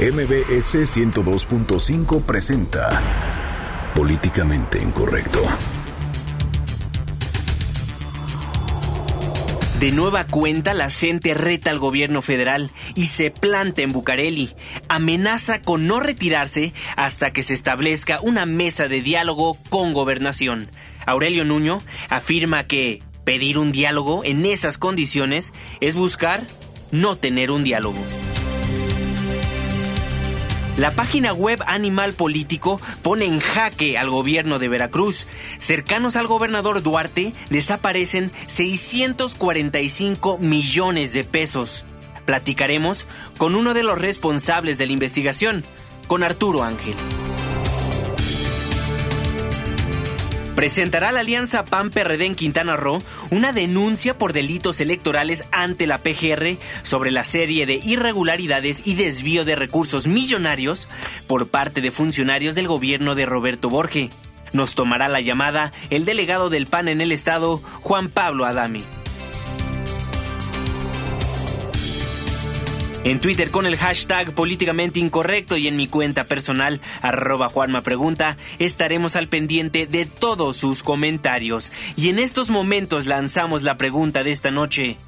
[0.00, 3.02] MBS 102.5 presenta
[3.96, 5.42] Políticamente Incorrecto.
[9.80, 14.54] De nueva cuenta, la CENTE reta al gobierno federal y se planta en Bucareli.
[14.88, 20.70] Amenaza con no retirarse hasta que se establezca una mesa de diálogo con gobernación.
[21.06, 26.46] Aurelio Nuño afirma que pedir un diálogo en esas condiciones es buscar
[26.92, 27.98] no tener un diálogo.
[30.78, 35.26] La página web Animal Político pone en jaque al gobierno de Veracruz.
[35.58, 41.84] Cercanos al gobernador Duarte desaparecen 645 millones de pesos.
[42.26, 45.64] Platicaremos con uno de los responsables de la investigación,
[46.06, 46.94] con Arturo Ángel.
[50.58, 56.56] Presentará la alianza PAN-PRD en Quintana Roo una denuncia por delitos electorales ante la PGR
[56.82, 60.88] sobre la serie de irregularidades y desvío de recursos millonarios
[61.28, 64.10] por parte de funcionarios del gobierno de Roberto Borge.
[64.52, 68.82] Nos tomará la llamada el delegado del PAN en el estado, Juan Pablo Adame.
[73.08, 78.36] En Twitter con el hashtag políticamente incorrecto y en mi cuenta personal arroba Juanma Pregunta
[78.58, 81.72] estaremos al pendiente de todos sus comentarios.
[81.96, 84.98] Y en estos momentos lanzamos la pregunta de esta noche.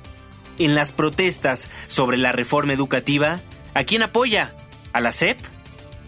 [0.59, 3.39] En las protestas sobre la reforma educativa,
[3.75, 4.55] ¿a quién apoya?
[4.95, 5.39] ¿A la CEP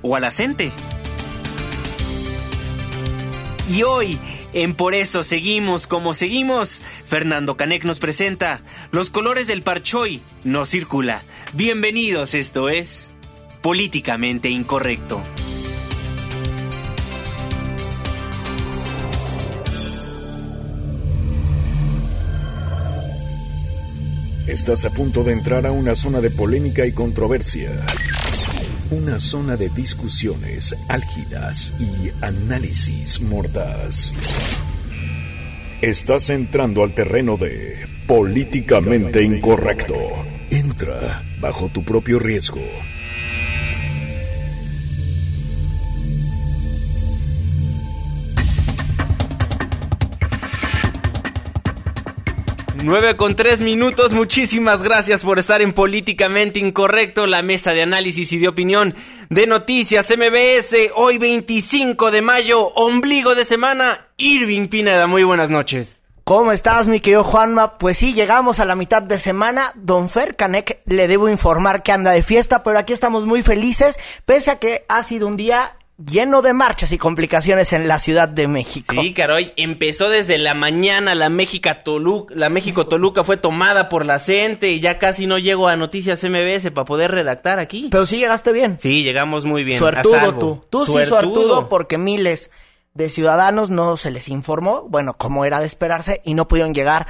[0.00, 0.72] o a la CENTE?
[3.70, 4.18] Y hoy,
[4.52, 10.64] en Por eso seguimos como seguimos, Fernando Canek nos presenta Los colores del Parchoy no
[10.64, 11.22] circula.
[11.52, 13.10] Bienvenidos, esto es
[13.62, 15.22] Políticamente Incorrecto.
[24.46, 27.70] Estás a punto de entrar a una zona de polémica y controversia.
[28.92, 34.12] Una zona de discusiones álgidas y análisis mordaz.
[35.80, 39.94] Estás entrando al terreno de políticamente incorrecto.
[40.50, 42.60] Entra bajo tu propio riesgo.
[52.84, 58.32] 9 con 3 minutos, muchísimas gracias por estar en Políticamente Incorrecto, la mesa de análisis
[58.32, 58.96] y de opinión
[59.30, 66.00] de Noticias MBS, hoy 25 de mayo, ombligo de semana, Irving Pineda, muy buenas noches.
[66.24, 67.78] ¿Cómo estás, mi querido Juanma?
[67.78, 69.72] Pues sí, llegamos a la mitad de semana.
[69.74, 73.98] Don Fer Canek le debo informar que anda de fiesta, pero aquí estamos muy felices,
[74.24, 78.28] pese a que ha sido un día lleno de marchas y complicaciones en la Ciudad
[78.28, 78.94] de México.
[79.00, 84.06] Sí, caray, empezó desde la mañana la México Toluca, la México Toluca fue tomada por
[84.06, 87.88] la CENTE y ya casi no llego a Noticias MBS para poder redactar aquí.
[87.90, 88.78] Pero sí llegaste bien.
[88.80, 89.78] Sí, llegamos muy bien.
[89.78, 90.64] Suertudo tú.
[90.70, 92.50] Tú sí suertudo porque miles
[92.94, 97.06] de ciudadanos no se les informó, bueno, como era de esperarse, y no pudieron llegar,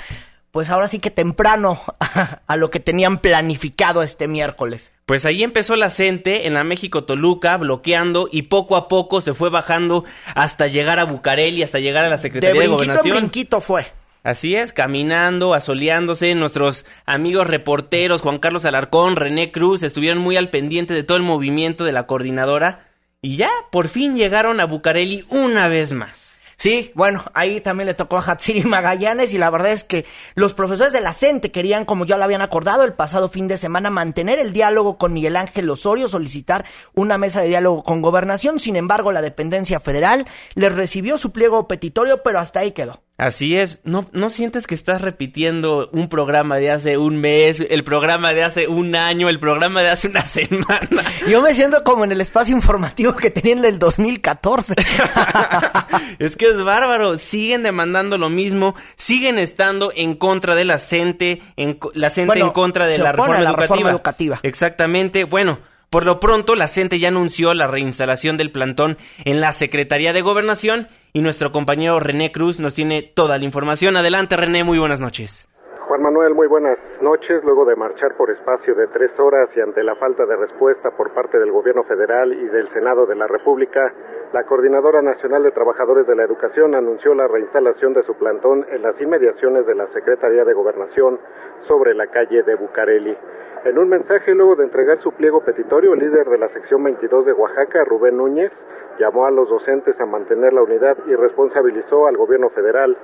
[0.52, 1.80] pues ahora sí que temprano
[2.46, 4.92] a, lo que tenían planificado este miércoles.
[5.06, 9.34] Pues ahí empezó la CENTE en la México Toluca, bloqueando y poco a poco se
[9.34, 10.04] fue bajando
[10.34, 13.16] hasta llegar a Bucareli, hasta llegar a la Secretaría de, de Gobernación.
[13.16, 13.86] Brinquito fue.
[14.22, 20.50] Así es, caminando, asoleándose, nuestros amigos reporteros Juan Carlos Alarcón, René Cruz, estuvieron muy al
[20.50, 22.86] pendiente de todo el movimiento de la coordinadora
[23.20, 26.31] y ya, por fin llegaron a Bucareli una vez más.
[26.62, 30.06] Sí, bueno, ahí también le tocó a Hatsiri Magallanes y la verdad es que
[30.36, 33.56] los profesores de la CENTE querían, como ya lo habían acordado el pasado fin de
[33.56, 36.64] semana, mantener el diálogo con Miguel Ángel Osorio, solicitar
[36.94, 38.60] una mesa de diálogo con gobernación.
[38.60, 40.24] Sin embargo, la dependencia federal
[40.54, 43.02] les recibió su pliego petitorio, pero hasta ahí quedó.
[43.22, 47.84] Así es, ¿No, ¿no sientes que estás repitiendo un programa de hace un mes, el
[47.84, 51.04] programa de hace un año, el programa de hace una semana?
[51.30, 54.74] Yo me siento como en el espacio informativo que tenían el 2014.
[56.18, 61.42] es que es bárbaro, siguen demandando lo mismo, siguen estando en contra de la CENTE,
[61.56, 64.40] en, la CENTE en contra de la, reforma, la reforma educativa.
[64.42, 65.60] Exactamente, bueno,
[65.92, 68.96] por lo pronto, la CENTE ya anunció la reinstalación del plantón
[69.26, 73.98] en la Secretaría de Gobernación y nuestro compañero René Cruz nos tiene toda la información.
[73.98, 75.50] Adelante, René, muy buenas noches.
[75.92, 77.44] Juan Manuel, muy buenas noches.
[77.44, 81.12] Luego de marchar por espacio de tres horas y ante la falta de respuesta por
[81.12, 83.92] parte del Gobierno federal y del Senado de la República,
[84.32, 88.80] la Coordinadora Nacional de Trabajadores de la Educación anunció la reinstalación de su plantón en
[88.80, 91.20] las inmediaciones de la Secretaría de Gobernación
[91.60, 93.14] sobre la calle de Bucareli.
[93.64, 97.26] En un mensaje luego de entregar su pliego petitorio, el líder de la sección 22
[97.26, 98.50] de Oaxaca, Rubén Núñez,
[98.98, 102.96] llamó a los docentes a mantener la unidad y responsabilizó al gobierno federal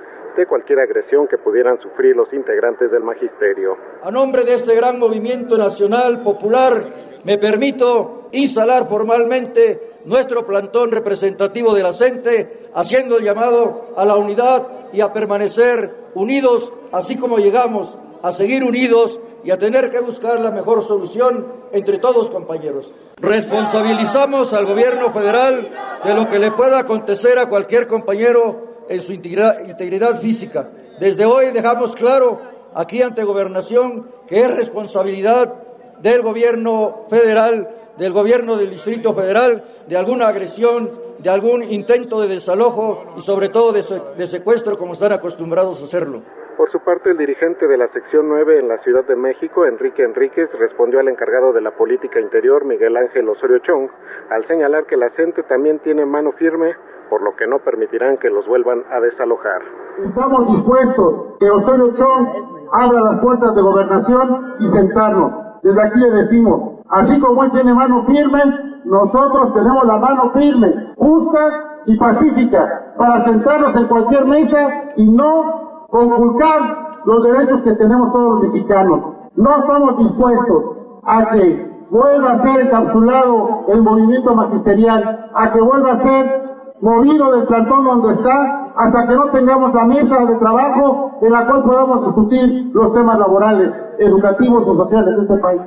[0.45, 3.77] cualquier agresión que pudieran sufrir los integrantes del magisterio.
[4.03, 6.89] A nombre de este gran movimiento nacional popular,
[7.23, 14.67] me permito instalar formalmente nuestro plantón representativo de la CENTE, haciendo llamado a la unidad
[14.93, 20.39] y a permanecer unidos, así como llegamos a seguir unidos y a tener que buscar
[20.39, 22.93] la mejor solución entre todos compañeros.
[23.17, 25.69] Responsabilizamos al gobierno federal
[26.03, 30.69] de lo que le pueda acontecer a cualquier compañero en su integridad, física.
[30.99, 32.41] Desde hoy dejamos claro
[32.73, 35.53] aquí ante gobernación que es responsabilidad
[36.01, 40.89] del gobierno federal, del gobierno del Distrito Federal, de alguna agresión,
[41.19, 46.23] de algún intento de desalojo y sobre todo de secuestro como están acostumbrados a hacerlo.
[46.59, 50.03] Por su parte, el dirigente de la sección 9 en la Ciudad de México, Enrique
[50.03, 53.89] Enríquez, respondió al encargado de la política interior, Miguel Ángel Osorio Chong,
[54.29, 56.75] al señalar que la CENTE también tiene mano firme,
[57.09, 59.61] por lo que no permitirán que los vuelvan a desalojar.
[60.05, 62.27] Estamos dispuestos que Osorio Chong
[62.71, 65.31] abra las puertas de gobernación y sentarnos.
[65.63, 68.39] Desde aquí le decimos, así como él tiene mano firme,
[68.85, 75.87] nosotros tenemos la mano firme, justa y pacífica, para sentarnos en cualquier mesa y no
[75.89, 78.99] conculcar los derechos que tenemos todos los mexicanos.
[79.35, 85.93] No estamos dispuestos a que vuelva a ser encapsulado el movimiento magisterial, a que vuelva
[85.93, 86.43] a ser
[86.81, 91.45] movido del plantón donde está, hasta que no tengamos la mesa de trabajo en la
[91.45, 95.61] cual podamos discutir los temas laborales, educativos o sociales de este país.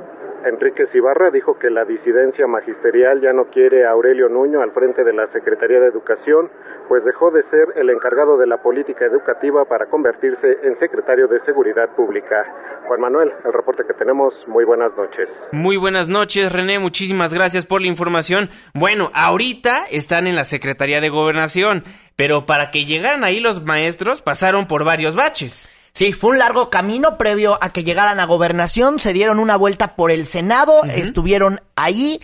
[0.45, 5.05] Enrique Cibarra dijo que la disidencia magisterial ya no quiere a Aurelio Nuño al frente
[5.05, 6.49] de la Secretaría de Educación,
[6.89, 11.39] pues dejó de ser el encargado de la política educativa para convertirse en secretario de
[11.39, 12.45] Seguridad Pública.
[12.87, 15.29] Juan Manuel, el reporte que tenemos, muy buenas noches.
[15.53, 18.49] Muy buenas noches, René, muchísimas gracias por la información.
[18.73, 21.83] Bueno, ahorita están en la Secretaría de Gobernación,
[22.17, 25.69] pero para que llegaran ahí los maestros pasaron por varios baches.
[25.95, 29.95] Sí, fue un largo camino previo a que llegaran a gobernación, se dieron una vuelta
[29.95, 32.19] por el Senado, estuvieron ahí,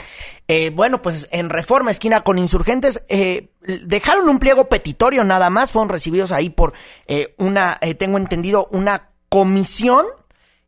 [0.48, 5.72] eh, bueno, pues en Reforma, esquina con insurgentes, eh, dejaron un pliego petitorio nada más,
[5.72, 6.74] fueron recibidos ahí por
[7.06, 10.08] eh, una, tengo entendido, una comisión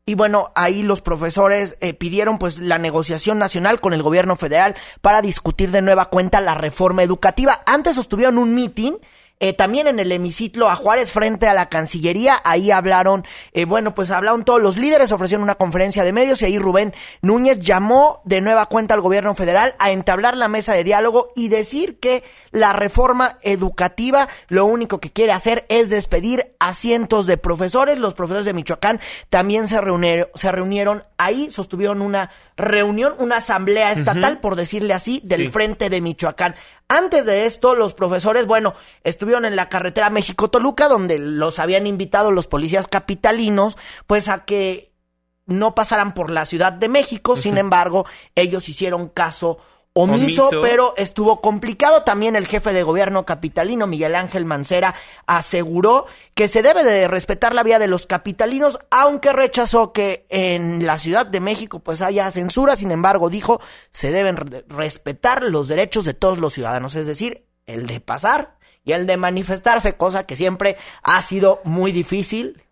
[0.06, 5.24] y bueno, ahí los profesores pidieron pues la negociación nacional con el gobierno federal para
[5.24, 7.64] discutir de nueva cuenta la reforma educativa.
[7.66, 8.94] Antes sostuvieron un meeting
[9.42, 13.96] eh, también en el hemiciclo a Juárez frente a la Cancillería, ahí hablaron, eh, bueno,
[13.96, 16.94] pues hablaron todos los líderes, ofrecieron una conferencia de medios y ahí Rubén
[17.24, 21.48] Núñez llamó de nueva cuenta al gobierno federal a entablar la mesa de diálogo y
[21.48, 27.38] decir que la reforma educativa lo único que quiere hacer es despedir a cientos de
[27.38, 27.98] profesores.
[27.98, 29.00] Los profesores de Michoacán
[29.32, 35.20] también se reunieron, se reunieron ahí, sostuvieron una reunión, una asamblea estatal, por decirle así,
[35.24, 36.56] del frente de Michoacán.
[36.92, 38.74] Antes de esto, los profesores, bueno,
[39.06, 43.78] estuvieron en la carretera México-Toluca, donde los habían invitado los policías capitalinos,
[44.08, 44.92] pues a que
[45.46, 47.38] no pasaran por la Ciudad de México.
[47.38, 48.06] Sin embargo,
[48.36, 49.60] ellos hicieron caso
[49.94, 52.04] omiso, pero estuvo complicado.
[52.04, 54.96] También el jefe de gobierno capitalino, Miguel Ángel Mancera,
[55.26, 60.86] aseguró que se debe de respetar la vía de los capitalinos, aunque rechazó que en
[60.86, 62.76] la Ciudad de México pues haya censura.
[62.76, 63.62] Sin embargo, dijo,
[63.92, 68.94] se deben respetar los derechos de todos los ciudadanos, es decir, el de pasar y
[68.94, 72.64] el de manifestarse, cosa que siempre ha sido muy difícil.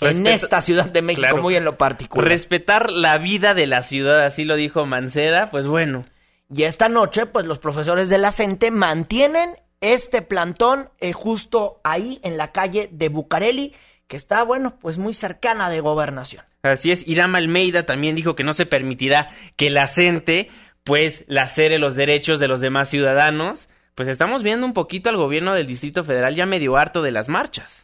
[0.00, 2.26] en esta Ciudad de México, muy en lo particular.
[2.26, 6.04] Respetar la vida de la ciudad, así lo dijo Mancera, pues bueno.
[6.52, 12.18] Y esta noche, pues los profesores de la CENTE mantienen este plantón eh, justo ahí
[12.22, 13.74] en la calle de Bucareli,
[14.06, 16.44] que está, bueno, pues muy cercana de gobernación.
[16.62, 20.48] Así es, Irama Almeida también dijo que no se permitirá que la CENTE,
[20.82, 23.68] pues, lacere los derechos de los demás ciudadanos.
[23.94, 27.28] Pues estamos viendo un poquito al gobierno del Distrito Federal ya medio harto de las
[27.28, 27.83] marchas.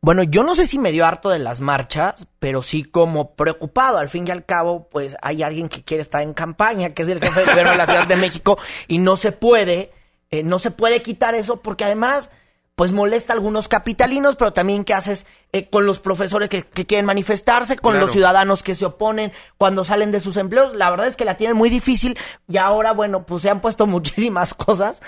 [0.00, 3.98] Bueno, yo no sé si me dio harto de las marchas, pero sí como preocupado.
[3.98, 7.08] Al fin y al cabo, pues hay alguien que quiere estar en campaña, que es
[7.08, 9.92] el jefe de gobierno de la Ciudad de México, y no se puede,
[10.30, 12.30] eh, no se puede quitar eso, porque además,
[12.76, 17.04] pues molesta a algunos capitalinos, pero también qué haces eh, con los profesores que, quieren
[17.04, 20.76] manifestarse, con los ciudadanos que se oponen cuando salen de sus empleos.
[20.76, 23.86] La verdad es que la tienen muy difícil y ahora, bueno, pues se han puesto
[23.88, 25.02] muchísimas cosas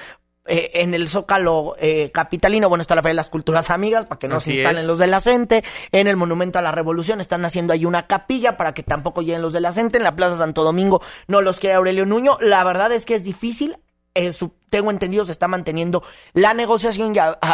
[0.51, 4.19] eh, en el Zócalo eh, capitalino, bueno, está la Feria de las Culturas Amigas, para
[4.19, 5.63] que no se instalen los de la CENTE.
[5.93, 9.43] En el Monumento a la Revolución están haciendo ahí una capilla para que tampoco lleguen
[9.43, 9.99] los de la CENTE.
[9.99, 12.37] En la Plaza Santo Domingo no los quiere Aurelio Nuño.
[12.41, 13.77] La verdad es que es difícil.
[14.71, 16.03] Tengo entendido se está manteniendo
[16.33, 17.13] la negociación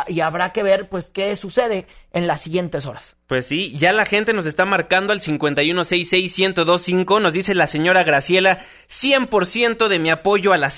[0.08, 3.16] y, habrá que ver pues qué sucede en las siguientes horas.
[3.26, 8.60] Pues sí, ya la gente nos está marcando al 5166125, nos dice la señora Graciela,
[8.88, 10.70] 100% de mi apoyo a la.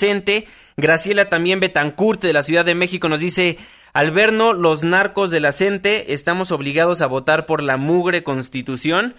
[0.76, 3.58] Graciela también Betancourt de la Ciudad de México nos dice,
[3.92, 9.14] al vernos los narcos de la CENTE, estamos obligados a votar por la mugre constitución.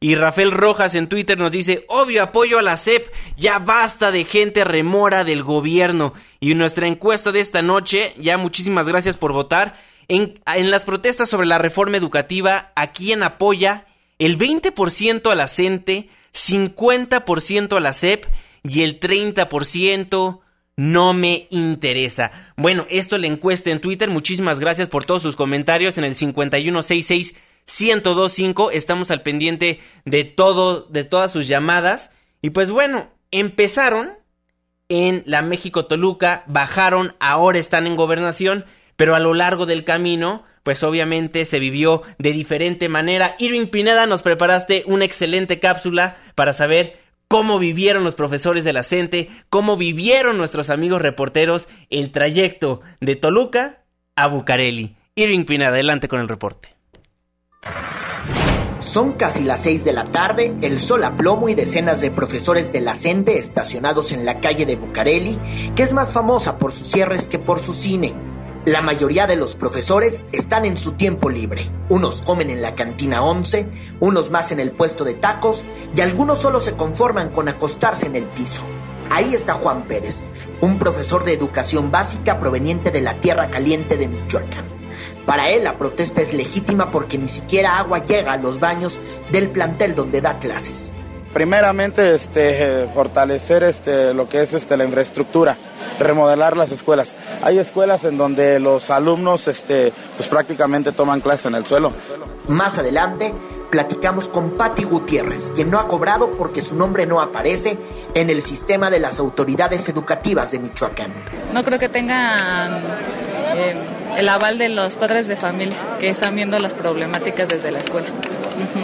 [0.00, 3.08] Y Rafael Rojas en Twitter nos dice, obvio apoyo a la CEP,
[3.38, 6.12] ya basta de gente remora del gobierno.
[6.40, 9.74] Y nuestra encuesta de esta noche, ya muchísimas gracias por votar,
[10.08, 13.86] en, en las protestas sobre la reforma educativa, ¿a quién apoya?
[14.18, 18.26] El 20% a la CENTE, 50% a la CEP
[18.62, 20.40] y el 30%
[20.76, 22.32] no me interesa.
[22.56, 24.10] Bueno, esto la encuesta en Twitter.
[24.10, 27.34] Muchísimas gracias por todos sus comentarios en el 5166
[27.66, 28.70] 1025.
[28.70, 32.10] Estamos al pendiente de todo, de todas sus llamadas.
[32.42, 34.12] Y pues bueno, empezaron
[34.88, 38.64] en la México Toluca, bajaron, ahora están en gobernación,
[38.96, 43.34] pero a lo largo del camino, pues obviamente se vivió de diferente manera.
[43.38, 48.82] Irving Pineda, nos preparaste una excelente cápsula para saber cómo vivieron los profesores de la
[48.82, 53.82] CENTE, cómo vivieron nuestros amigos reporteros el trayecto de Toluca
[54.14, 54.96] a Bucareli.
[55.16, 56.73] Irving Pineda, adelante con el reporte.
[58.78, 62.70] Son casi las 6 de la tarde, el sol a plomo y decenas de profesores
[62.70, 65.38] de la CENTE estacionados en la calle de Bucareli,
[65.74, 68.14] que es más famosa por sus cierres que por su cine.
[68.66, 71.70] La mayoría de los profesores están en su tiempo libre.
[71.88, 73.68] Unos comen en la cantina 11,
[74.00, 78.16] unos más en el puesto de tacos y algunos solo se conforman con acostarse en
[78.16, 78.64] el piso.
[79.10, 80.26] Ahí está Juan Pérez,
[80.60, 84.83] un profesor de educación básica proveniente de la tierra caliente de Michoacán.
[85.26, 89.00] Para él la protesta es legítima porque ni siquiera agua llega a los baños
[89.32, 90.94] del plantel donde da clases.
[91.34, 95.56] Primeramente, este, fortalecer este, lo que es este, la infraestructura,
[95.98, 97.16] remodelar las escuelas.
[97.42, 101.92] Hay escuelas en donde los alumnos este, pues prácticamente toman clases en el suelo.
[102.46, 103.34] Más adelante,
[103.68, 107.78] platicamos con Patti Gutiérrez, quien no ha cobrado porque su nombre no aparece
[108.14, 111.12] en el sistema de las autoridades educativas de Michoacán.
[111.52, 112.80] No creo que tengan
[113.56, 113.74] eh,
[114.18, 118.06] el aval de los padres de familia que están viendo las problemáticas desde la escuela.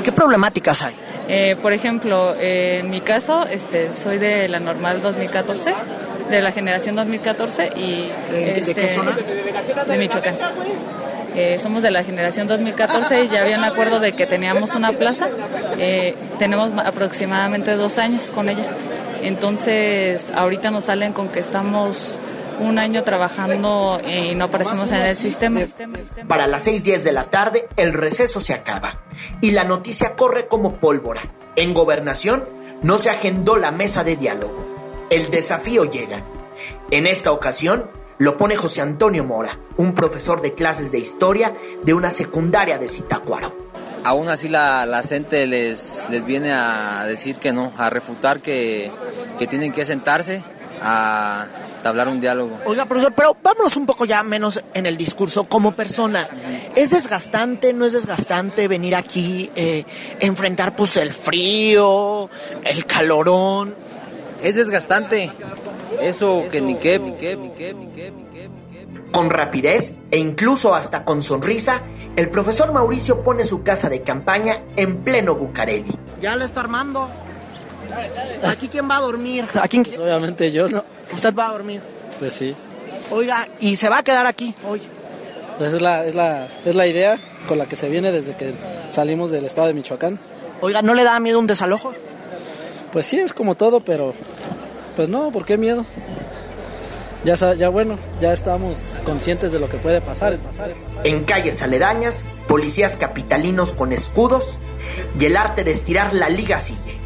[0.02, 0.95] ¿Qué problemáticas hay?
[1.32, 5.72] Eh, por ejemplo, eh, en mi caso, este, soy de la normal 2014,
[6.28, 9.16] de la generación 2014 y ¿De, este, qué zona?
[9.87, 10.37] de Michoacán.
[11.37, 14.92] Eh, somos de la generación 2014 y ya había un acuerdo de que teníamos una
[14.92, 15.28] plaza.
[15.78, 18.64] Eh, tenemos aproximadamente dos años con ella.
[19.22, 22.18] Entonces, ahorita nos salen con que estamos
[22.61, 25.61] un año trabajando y no aparecemos en el sistema.
[26.29, 29.05] Para las 6.10 de la tarde, el receso se acaba
[29.40, 31.33] y la noticia corre como pólvora.
[31.57, 32.45] En gobernación
[32.83, 34.67] no se agendó la mesa de diálogo.
[35.11, 36.23] El desafío llega.
[36.90, 41.95] En esta ocasión lo pone José Antonio Mora, un profesor de clases de historia de
[41.95, 43.57] una secundaria de Zitácuaro.
[44.05, 48.90] Aún así la, la gente les, les viene a decir que no, a refutar que,
[49.38, 50.43] que tienen que sentarse
[50.83, 51.47] a
[51.88, 52.58] hablar un diálogo.
[52.66, 56.28] Oiga, profesor, pero vámonos un poco ya menos en el discurso como persona.
[56.76, 59.84] ¿Es desgastante, no es desgastante venir aquí, eh,
[60.20, 62.28] enfrentar pues el frío,
[62.64, 63.75] el calorón?
[64.42, 65.32] Es desgastante.
[66.00, 69.10] Eso que ni qué, ni qué, ni qué, ni qué, ni qué, ni qué.
[69.12, 71.82] Con rapidez e incluso hasta con sonrisa,
[72.16, 75.90] el profesor Mauricio pone su casa de campaña en pleno Bucareli.
[76.20, 77.08] Ya lo está armando.
[78.44, 79.46] ¿Aquí quién va a dormir?
[79.60, 79.82] ¿A quién?
[79.82, 80.84] Pues obviamente yo no.
[81.12, 81.81] ¿Usted va a dormir?
[82.19, 82.55] Pues sí.
[83.11, 84.81] Oiga, ¿y se va a quedar aquí hoy?
[85.59, 88.55] Pues es la, es la, es la idea con la que se viene desde que
[88.90, 90.19] salimos del estado de Michoacán.
[90.61, 91.93] Oiga, ¿no le da miedo un desalojo?
[92.93, 94.14] Pues sí, es como todo, pero
[94.97, 95.85] pues no, ¿por qué miedo?
[97.25, 100.38] Ya, ya bueno, ya estamos conscientes de lo que puede pasar.
[100.38, 101.07] pasar, pasar.
[101.07, 104.59] En calles aledañas, policías capitalinos con escudos
[105.19, 106.99] y el arte de estirar la liga sigue.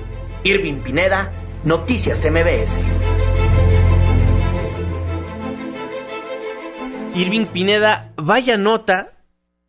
[0.45, 1.33] Irving Pineda,
[1.65, 2.81] Noticias MBS.
[7.15, 9.13] Irving Pineda, vaya nota.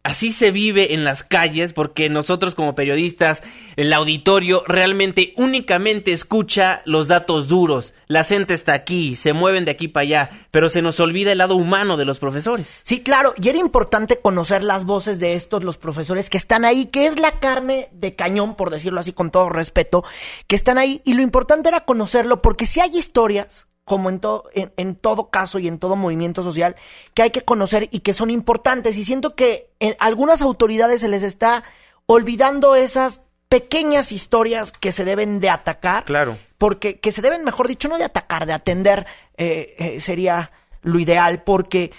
[0.01, 3.43] Así se vive en las calles porque nosotros como periodistas,
[3.75, 7.93] el auditorio realmente únicamente escucha los datos duros.
[8.07, 11.39] La gente está aquí, se mueven de aquí para allá, pero se nos olvida el
[11.39, 12.81] lado humano de los profesores.
[12.83, 16.87] Sí, claro, y era importante conocer las voces de estos, los profesores que están ahí,
[16.87, 20.03] que es la carne de cañón, por decirlo así con todo respeto,
[20.47, 24.45] que están ahí, y lo importante era conocerlo, porque si hay historias, como en, todo
[24.53, 26.75] en, en todo caso y en todo movimiento social,
[27.13, 31.07] que hay que conocer y que son importantes, y siento que en algunas autoridades se
[31.07, 31.63] les está
[32.07, 36.37] olvidando esas pequeñas historias que se deben de atacar, Claro.
[36.57, 39.05] porque que se deben, mejor dicho, no de atacar, de atender
[39.37, 40.51] eh, eh, sería
[40.81, 41.91] lo ideal, porque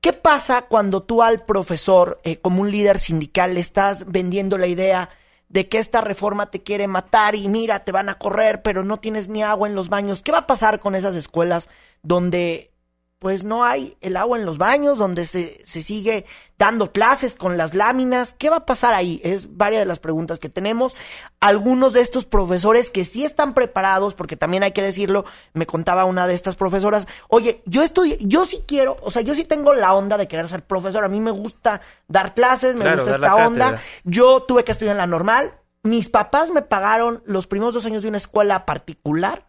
[0.00, 4.66] ¿qué pasa cuando tú al profesor, eh, como un líder sindical, le estás vendiendo la
[4.66, 5.10] idea
[5.54, 8.98] de que esta reforma te quiere matar y mira, te van a correr, pero no
[8.98, 10.20] tienes ni agua en los baños?
[10.20, 11.68] ¿Qué va a pasar con esas escuelas
[12.02, 12.72] donde
[13.24, 16.26] pues no hay el agua en los baños, donde se, se sigue
[16.58, 18.34] dando clases con las láminas.
[18.34, 19.18] ¿Qué va a pasar ahí?
[19.24, 20.94] Es varias de las preguntas que tenemos.
[21.40, 26.04] Algunos de estos profesores que sí están preparados, porque también hay que decirlo, me contaba
[26.04, 29.72] una de estas profesoras, oye, yo estoy, yo sí quiero, o sea, yo sí tengo
[29.72, 33.14] la onda de querer ser profesor, a mí me gusta dar clases, me Claro, gusta
[33.14, 33.80] esta onda.
[34.04, 35.54] Yo tuve que estudiar en la normal.
[35.84, 39.46] Mis papás me pagaron los primeros dos años de una escuela particular,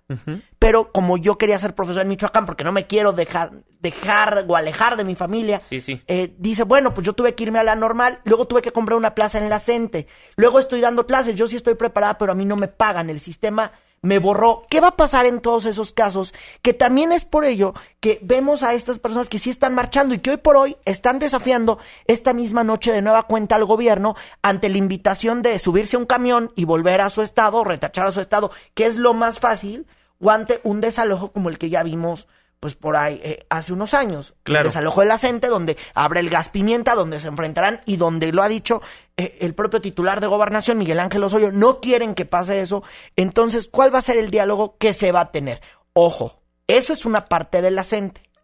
[0.59, 4.57] pero como yo quería ser profesor en Michoacán, porque no me quiero dejar, dejar o
[4.57, 6.01] alejar de mi familia, Sí, sí.
[6.07, 8.97] eh, dice, bueno, pues yo tuve que irme a la normal, luego tuve que comprar
[8.97, 12.35] una plaza en la CENTE, luego estoy dando clases, yo sí estoy preparada, pero a
[12.35, 13.71] mí no me pagan, el sistema
[14.05, 14.61] me borró.
[14.69, 16.33] ¿Qué va a pasar en todos esos casos?
[16.61, 20.19] Que también es por ello que vemos a estas personas que sí están marchando y
[20.19, 24.69] que hoy por hoy están desafiando esta misma noche de nueva cuenta al gobierno ante
[24.69, 28.21] la invitación de subirse a un camión y volver a su estado, retachar a su
[28.21, 29.87] estado, que es lo más fácil,
[30.19, 32.27] o ante un desalojo como el que ya vimos
[32.59, 34.33] pues por ahí eh, hace unos años.
[34.43, 34.61] Claro.
[34.61, 38.41] El desalojo de la donde abre el gas pimienta, donde se enfrentarán y donde lo
[38.43, 38.81] ha dicho
[39.17, 42.83] eh, el propio titular de gobernación, Miguel Ángel Osorio, no quieren que pase eso.
[43.15, 45.61] Entonces, ¿cuál va a ser el diálogo que se va a tener?
[45.93, 47.85] Ojo, eso es una parte de la.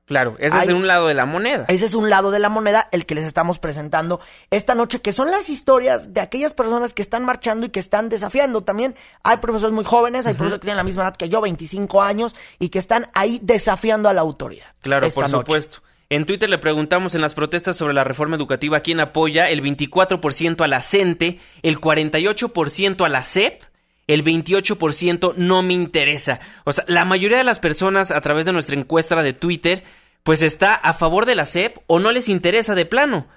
[0.06, 1.66] Claro, ese es un lado de la moneda.
[1.68, 5.14] Ese es un lado de la moneda el que les estamos presentando esta noche, que
[5.14, 8.62] son las historias de aquellas personas que están marchando y que están desafiando.
[8.62, 12.02] También hay profesores muy jóvenes, hay profesores que tienen la misma edad que yo, 25
[12.02, 14.68] años, y que están ahí desafiando a la autoridad.
[14.82, 15.38] Claro, por noche.
[15.38, 15.82] supuesto.
[16.10, 20.62] En Twitter le preguntamos en las protestas sobre la reforma educativa quién apoya, el 24%
[20.62, 23.64] a la CENTE, el 48% a la CEP,
[24.08, 26.40] el 28% no me interesa.
[26.64, 29.84] O sea, la mayoría de las personas a través de nuestra encuesta de Twitter,
[30.24, 33.28] pues está a favor de la CEP o no les interesa de plano.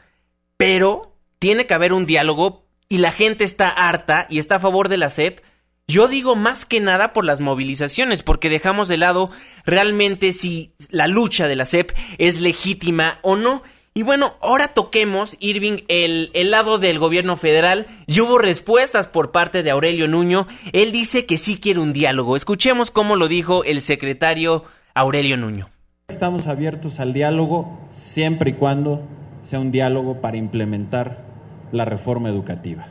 [0.56, 4.88] Pero tiene que haber un diálogo y la gente está harta y está a favor
[4.88, 5.40] de la CEP.
[5.86, 9.30] Yo digo más que nada por las movilizaciones, porque dejamos de lado
[9.66, 13.62] realmente si la lucha de la CEP es legítima o no.
[13.96, 17.86] Y bueno, ahora toquemos, Irving, el, el lado del gobierno federal.
[18.08, 20.48] Y hubo respuestas por parte de Aurelio Nuño.
[20.72, 22.34] Él dice que sí quiere un diálogo.
[22.34, 25.68] Escuchemos cómo lo dijo el secretario Aurelio Nuño.
[26.08, 29.00] Estamos abiertos al diálogo siempre y cuando
[29.44, 31.24] sea un diálogo para implementar
[31.70, 32.88] la reforma educativa.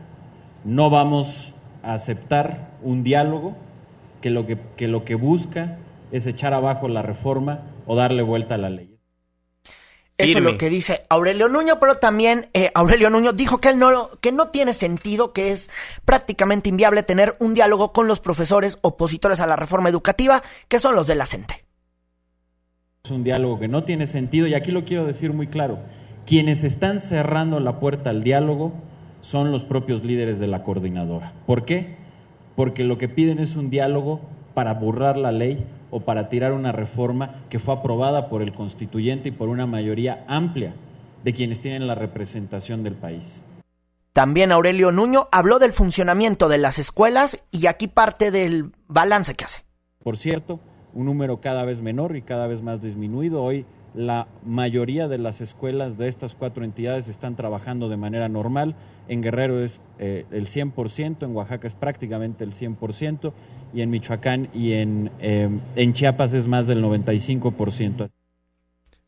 [0.64, 3.58] No vamos a aceptar un diálogo
[4.22, 5.80] que lo que, que lo que busca
[6.14, 8.93] es echar abajo la reforma o darle vuelta a la ley.
[10.18, 10.50] Eso Firme.
[10.50, 14.12] es lo que dice Aurelio Nuño, pero también eh, Aurelio Nuño dijo que él no
[14.22, 15.72] que no tiene sentido, que es
[16.06, 20.96] prácticamente inviable tener un diálogo con los profesores opositores a la reforma educativa, que son
[20.96, 21.66] los de la CENTE.
[23.04, 25.80] Es un diálogo que no tiene sentido y aquí lo quiero decir muy claro.
[26.28, 28.74] Quienes están cerrando la puerta al diálogo
[29.22, 31.34] son los propios líderes de la coordinadora.
[31.46, 31.98] ¿Por qué?
[32.56, 34.22] Porque lo que piden es un diálogo
[34.54, 39.30] para burlar la ley o para tirar una reforma que fue aprobada por el constituyente
[39.30, 40.74] y por una mayoría amplia
[41.24, 43.42] de quienes tienen la representación del país.
[44.12, 49.46] También Aurelio Nuño habló del funcionamiento de las escuelas y aquí parte del balance que
[49.46, 49.64] hace.
[50.04, 50.60] Por cierto,
[50.94, 53.44] un número cada vez menor y cada vez más disminuido.
[53.44, 58.76] Hoy la mayoría de las escuelas de estas cuatro entidades están trabajando de manera normal.
[59.08, 63.34] En Guerrero es eh, el 100%, en Oaxaca es prácticamente el 100%
[63.74, 68.10] y en Michoacán y en, eh, en Chiapas es más del 95%.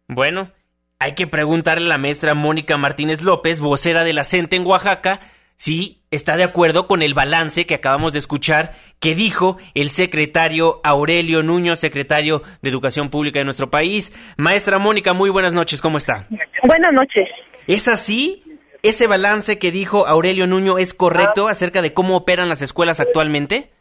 [0.07, 0.51] Bueno,
[0.99, 5.19] hay que preguntarle a la maestra Mónica Martínez López, vocera de la CENTE en Oaxaca,
[5.57, 10.81] si está de acuerdo con el balance que acabamos de escuchar que dijo el secretario
[10.83, 14.11] Aurelio Nuño, secretario de Educación Pública de nuestro país.
[14.37, 16.27] Maestra Mónica, muy buenas noches, ¿cómo está?
[16.63, 17.27] Buenas noches.
[17.67, 18.43] ¿Es así?
[18.85, 23.71] ¿Ese balance que dijo Aurelio Nuño es correcto acerca de cómo operan las escuelas actualmente?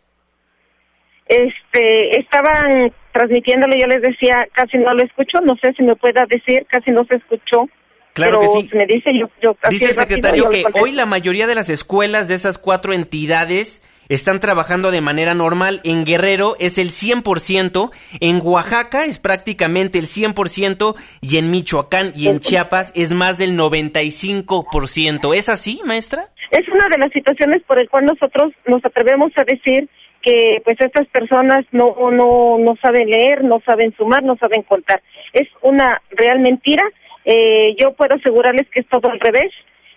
[1.26, 6.24] Este, estaban transmitiéndole, yo les decía, casi no lo escucho, no sé si me pueda
[6.26, 7.68] decir, casi no se escuchó.
[8.14, 8.76] Claro pero que sí.
[8.76, 11.68] me dice, yo, yo Dice el rápido, secretario yo que hoy la mayoría de las
[11.68, 15.80] escuelas de esas cuatro entidades están trabajando de manera normal.
[15.84, 17.90] En Guerrero es el 100%,
[18.20, 23.58] en Oaxaca es prácticamente el 100% y en Michoacán y en Chiapas es más del
[23.58, 25.34] 95%.
[25.36, 26.28] ¿Es así, maestra?
[26.50, 29.88] Es una de las situaciones por el cual nosotros nos atrevemos a decir
[30.22, 35.02] que pues estas personas no, no, no saben leer, no saben sumar, no saben contar.
[35.32, 36.82] Es una real mentira.
[37.24, 39.52] Eh, yo puedo asegurarles que es todo al revés.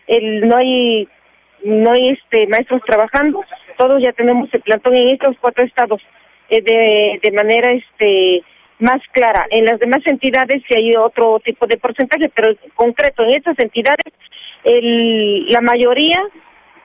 [0.06, 1.08] El, no hay
[1.64, 3.44] no hay este maestros trabajando.
[3.78, 6.02] Todos ya tenemos el plantón en estos cuatro estados
[6.50, 8.44] eh, de, de manera este
[8.80, 9.46] más clara.
[9.50, 13.58] En las demás entidades sí hay otro tipo de porcentaje, pero en concreto en estas
[13.60, 14.14] entidades
[14.64, 16.22] el, la mayoría,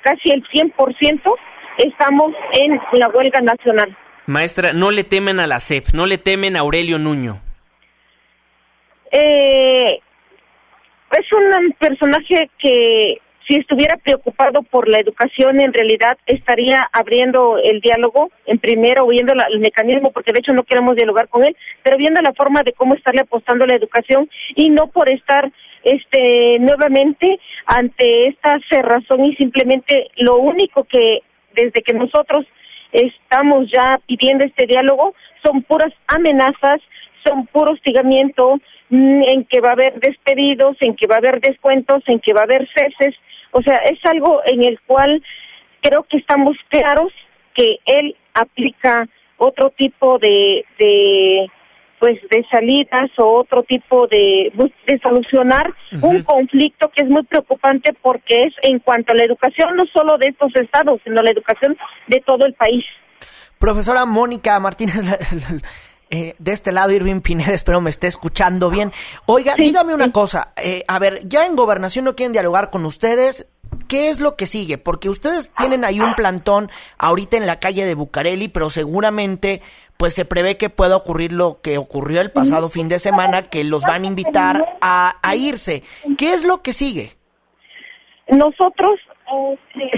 [0.03, 1.35] casi el 100%,
[1.79, 3.97] estamos en la huelga nacional.
[4.27, 7.41] Maestra, no le temen a la CEP, no le temen a Aurelio Nuño.
[9.11, 10.01] Eh,
[11.19, 13.21] es un personaje que
[13.53, 19.35] si estuviera preocupado por la educación, en realidad estaría abriendo el diálogo en primero, viendo
[19.35, 22.73] el mecanismo, porque de hecho no queremos dialogar con él, pero viendo la forma de
[22.73, 25.53] cómo estarle apostando a la educación y no por estar
[25.85, 31.19] este nuevamente ante esta cerrazón y simplemente lo único que
[31.55, 32.47] desde que nosotros
[32.91, 36.81] estamos ya pidiendo este diálogo son puras amenazas,
[37.27, 41.41] son puro hostigamiento, mm, en que va a haber despedidos, en que va a haber
[41.43, 43.15] descuentos, en que va a haber ceses.
[43.53, 45.23] O sea, es algo en el cual
[45.81, 47.13] creo que estamos claros
[47.55, 51.47] que él aplica otro tipo de, de
[51.99, 54.53] pues de salidas o otro tipo de,
[54.87, 59.77] de solucionar un conflicto que es muy preocupante porque es en cuanto a la educación
[59.77, 61.77] no solo de estos estados, sino la educación
[62.09, 62.85] de todo el país.
[63.59, 65.05] Profesora Mónica Martínez,
[66.13, 68.93] eh, de este lado Irving Pineda, espero me esté escuchando bien.
[69.25, 73.51] Oiga, dígame una cosa, eh, a ver, ya en gobernación no quieren dialogar con ustedes,
[73.89, 74.77] ¿qué es lo que sigue?
[74.77, 79.63] Porque ustedes tienen ahí un plantón ahorita en la calle de Bucareli, pero seguramente
[79.97, 83.65] pues se prevé que pueda ocurrir lo que ocurrió el pasado fin de semana, que
[83.65, 85.83] los van a invitar a, a irse.
[86.19, 87.13] ¿Qué es lo que sigue?
[88.29, 89.01] Nosotros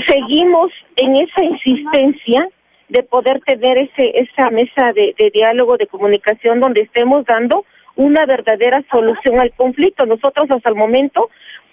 [0.07, 2.48] seguimos en esa insistencia
[2.88, 7.64] de poder tener ese, esa mesa de, diálogo, de comunicación, donde estemos dando
[7.97, 10.07] una verdadera solución al conflicto.
[10.07, 11.31] Nosotros hasta el momento,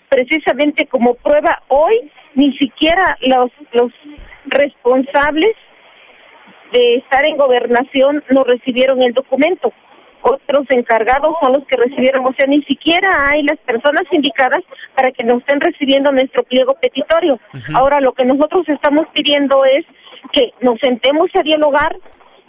[0.10, 3.92] precisamente como prueba hoy, ni siquiera los, los
[4.46, 5.56] responsables
[6.72, 9.74] de estar en gobernación no recibieron el documento.
[10.22, 14.64] Otros encargados son los que recibieron, o sea, ni siquiera hay las personas indicadas
[14.96, 17.40] para que nos estén recibiendo nuestro pliego petitorio.
[17.74, 19.84] Ahora, lo que nosotros estamos pidiendo es
[20.32, 21.96] que nos sentemos a dialogar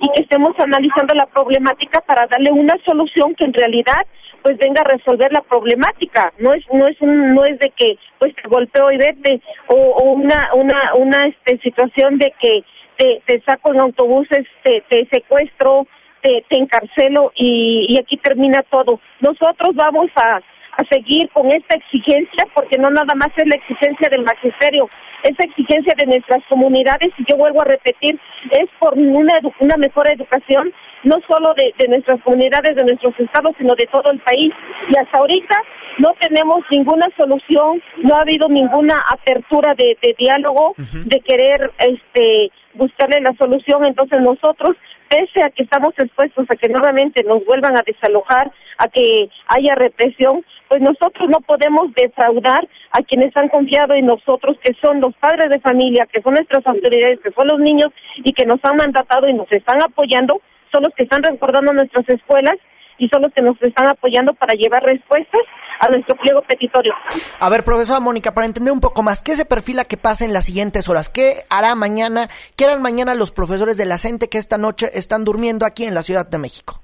[0.00, 4.06] y que estemos analizando la problemática para darle una solución que en realidad
[4.42, 6.32] pues venga a resolver la problemática.
[6.38, 9.76] No es no es un, no es de que pues te golpeo y vete o,
[9.76, 12.64] o una una una este situación de que
[12.96, 15.87] te, te saco en autobuses te, te secuestro
[16.20, 19.00] te, te encarcelo y, y aquí termina todo.
[19.20, 20.40] Nosotros vamos a
[20.72, 24.88] a seguir con esta exigencia, porque no nada más es la exigencia del magisterio,
[25.22, 28.18] esa exigencia de nuestras comunidades, y yo vuelvo a repetir,
[28.50, 30.72] es por una, una mejor educación,
[31.04, 34.52] no solo de, de nuestras comunidades, de nuestros estados, sino de todo el país.
[34.88, 35.56] Y hasta ahorita
[35.98, 42.50] no tenemos ninguna solución, no ha habido ninguna apertura de, de diálogo, de querer este
[42.74, 43.85] buscarle la solución.
[43.85, 44.76] Entonces nosotros,
[45.12, 49.75] pese a que estamos expuestos a que nuevamente nos vuelvan a desalojar, a que haya
[49.75, 55.14] represión, pues nosotros no podemos defraudar a quienes han confiado en nosotros, que son los
[55.16, 57.90] padres de familia, que son nuestras autoridades, que son los niños
[58.25, 60.40] y que nos han mandatado y nos están apoyando,
[60.72, 62.57] son los que están recordando nuestras escuelas
[63.03, 65.41] y son los que nos están apoyando para llevar respuestas
[65.81, 66.95] a nuestro pliego petitorio.
[67.41, 70.33] A ver, profesora Mónica, para entender un poco más, ¿qué se perfila que pase en
[70.33, 71.09] las siguientes horas?
[71.09, 72.29] ¿Qué hará mañana?
[72.57, 75.95] ¿Qué harán mañana los profesores de la CENTE que esta noche están durmiendo aquí en
[75.95, 76.81] la Ciudad de México?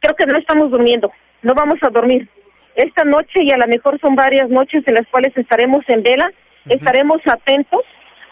[0.00, 2.28] Creo que no estamos durmiendo, no vamos a dormir.
[2.76, 6.30] Esta noche y a lo mejor son varias noches en las cuales estaremos en vela,
[6.66, 7.80] estaremos atentos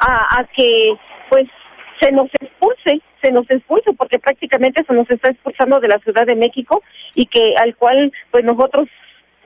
[0.01, 0.93] a, a que
[1.31, 1.49] pues
[1.99, 6.27] se nos expulse, se nos expulse porque prácticamente se nos está expulsando de la Ciudad
[6.27, 6.83] de México
[7.15, 8.89] y que al cual pues nosotros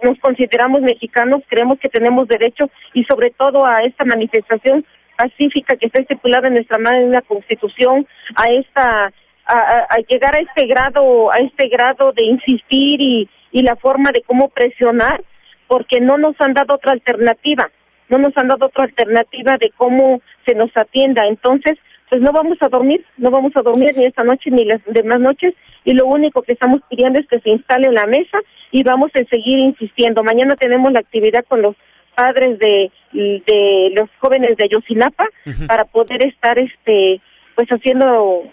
[0.03, 4.85] nos consideramos mexicanos, creemos que tenemos derecho y sobre todo a esta manifestación
[5.17, 9.13] pacífica que está estipulada en nuestra la Constitución, a esta
[9.47, 14.11] a, a, llegar a este grado a este grado de insistir y, y la forma
[14.13, 15.23] de cómo presionar
[15.69, 17.71] porque no nos han dado otra alternativa
[18.09, 21.27] no nos han dado otra alternativa de cómo se nos atienda.
[21.27, 21.79] Entonces
[22.09, 25.21] pues no vamos a dormir, no vamos a dormir ni esta noche ni las demás
[25.21, 28.39] noches y lo único que estamos pidiendo es que se instale la mesa
[28.71, 30.23] y vamos a seguir insistiendo.
[30.23, 31.77] Mañana tenemos la actividad con los
[32.15, 35.27] padres de, de los jóvenes de Ayotzinapa
[35.67, 37.21] para poder estar este
[37.55, 38.45] pues haciendo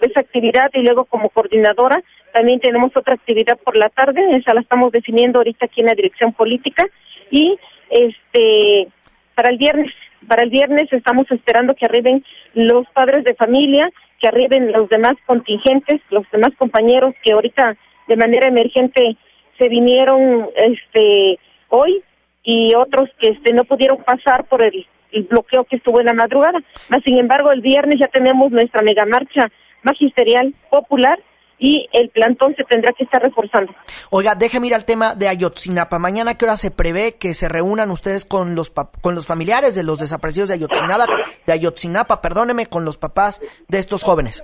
[0.00, 4.60] esa actividad y luego como coordinadora también tenemos otra actividad por la tarde, esa la
[4.60, 6.86] estamos definiendo ahorita aquí en la dirección política
[7.30, 7.58] y
[7.90, 8.88] este
[9.34, 9.92] para el viernes
[10.26, 15.14] para el viernes estamos esperando que arriben los padres de familia, que arriben los demás
[15.26, 19.16] contingentes, los demás compañeros que ahorita de manera emergente
[19.58, 22.02] se vinieron este hoy
[22.42, 24.86] y otros que este no pudieron pasar por el,
[25.28, 26.60] bloqueo que estuvo en la madrugada.
[26.88, 29.50] Mas, sin embargo, el viernes ya tenemos nuestra mega marcha
[29.82, 31.18] magisterial popular
[31.60, 33.72] y el plantón se tendrá que estar reforzando.
[34.10, 35.98] Oiga, déjeme ir al tema de Ayotzinapa.
[35.98, 39.84] Mañana, ¿qué hora se prevé que se reúnan ustedes con los con los familiares de
[39.84, 41.06] los desaparecidos de Ayotzinapa,
[41.46, 44.42] de Ayotzinapa, perdóneme, con los papás de estos jóvenes?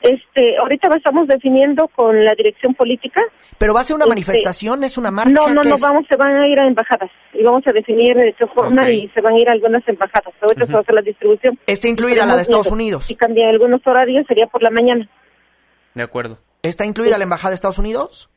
[0.00, 3.20] Este, ahorita estamos definiendo con la dirección política.
[3.58, 5.32] Pero va a ser una Este, manifestación, es una marcha.
[5.32, 5.80] No, no, ¿qué no, es?
[5.80, 9.08] vamos, se van a ir a embajadas y vamos a definir de qué forma y
[9.08, 10.32] se van a ir a algunas embajadas.
[10.40, 11.58] Ahorita se va a hacer la distribución.
[11.66, 13.06] Está incluida la de Estados Unidos.
[13.06, 15.08] Si cambian algunos horarios sería por la mañana.
[15.98, 16.38] De acuerdo.
[16.62, 18.30] ¿Está incluida la embajada de Estados Unidos?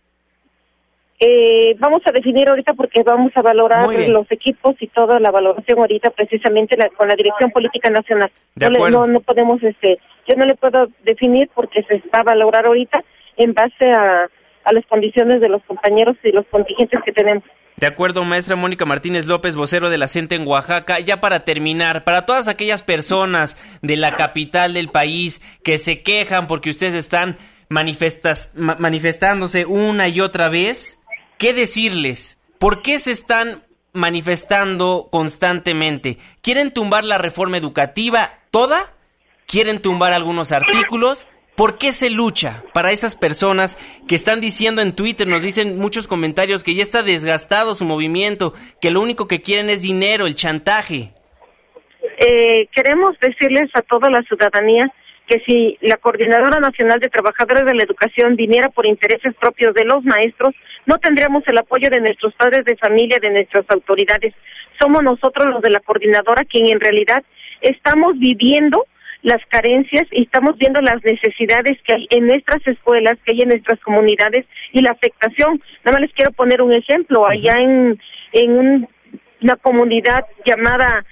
[1.20, 5.78] Eh, vamos a definir ahorita porque vamos a valorar los equipos y toda la valoración
[5.78, 8.32] ahorita precisamente la- con la dirección política nacional.
[8.56, 9.06] De no, le- acuerdo.
[9.06, 13.04] no, no podemos, este, yo no le puedo definir porque se va a valorar ahorita
[13.38, 14.24] en base a,
[14.64, 17.44] a las condiciones de los compañeros y los contingentes que tenemos.
[17.78, 21.00] De acuerdo, maestra Mónica Martínez López, vocero de la CENTE en Oaxaca.
[21.00, 26.48] Ya para terminar, para todas aquellas personas de la capital del país que se quejan
[26.48, 27.38] porque ustedes están
[27.72, 31.00] manifestas, ma- manifestándose una y otra vez,
[31.38, 32.38] ¿qué decirles?
[32.60, 36.18] ¿Por qué se están manifestando constantemente?
[36.42, 38.94] ¿Quieren tumbar la reforma educativa toda?
[39.48, 41.28] ¿Quieren tumbar algunos artículos?
[41.56, 46.08] ¿Por qué se lucha para esas personas que están diciendo en Twitter, nos dicen muchos
[46.08, 50.36] comentarios que ya está desgastado su movimiento, que lo único que quieren es dinero, el
[50.36, 51.14] chantaje?
[52.18, 54.92] Eh, queremos decirles a toda la ciudadanía
[55.32, 59.86] que si la Coordinadora Nacional de Trabajadores de la Educación viniera por intereses propios de
[59.86, 60.54] los maestros,
[60.86, 64.34] no tendríamos el apoyo de nuestros padres de familia, de nuestras autoridades.
[64.80, 67.24] Somos nosotros los de la coordinadora quien en realidad
[67.62, 68.86] estamos viviendo
[69.22, 73.50] las carencias y estamos viendo las necesidades que hay en nuestras escuelas, que hay en
[73.50, 75.62] nuestras comunidades y la afectación.
[75.86, 77.26] Nada más les quiero poner un ejemplo.
[77.26, 78.00] Allá en,
[78.34, 78.88] en un-
[79.42, 81.06] una comunidad llamada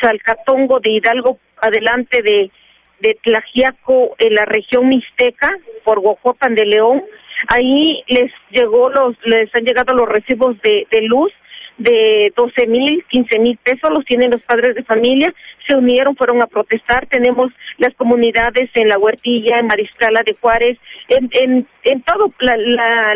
[0.00, 2.50] Chalcatongo de Hidalgo, adelante de,
[3.00, 5.50] de Tlajiaco, en la región mixteca,
[5.84, 7.02] por Guajuapan de León,
[7.48, 11.32] ahí les llegó los, les han llegado los recibos de, luz
[11.78, 15.32] de 12 mil, 15 mil pesos, los tienen los padres de familia,
[15.66, 20.78] se unieron, fueron a protestar, tenemos las comunidades en La Huertilla, en Mariscala de Juárez,
[21.08, 23.14] en, en, en todo, la, la-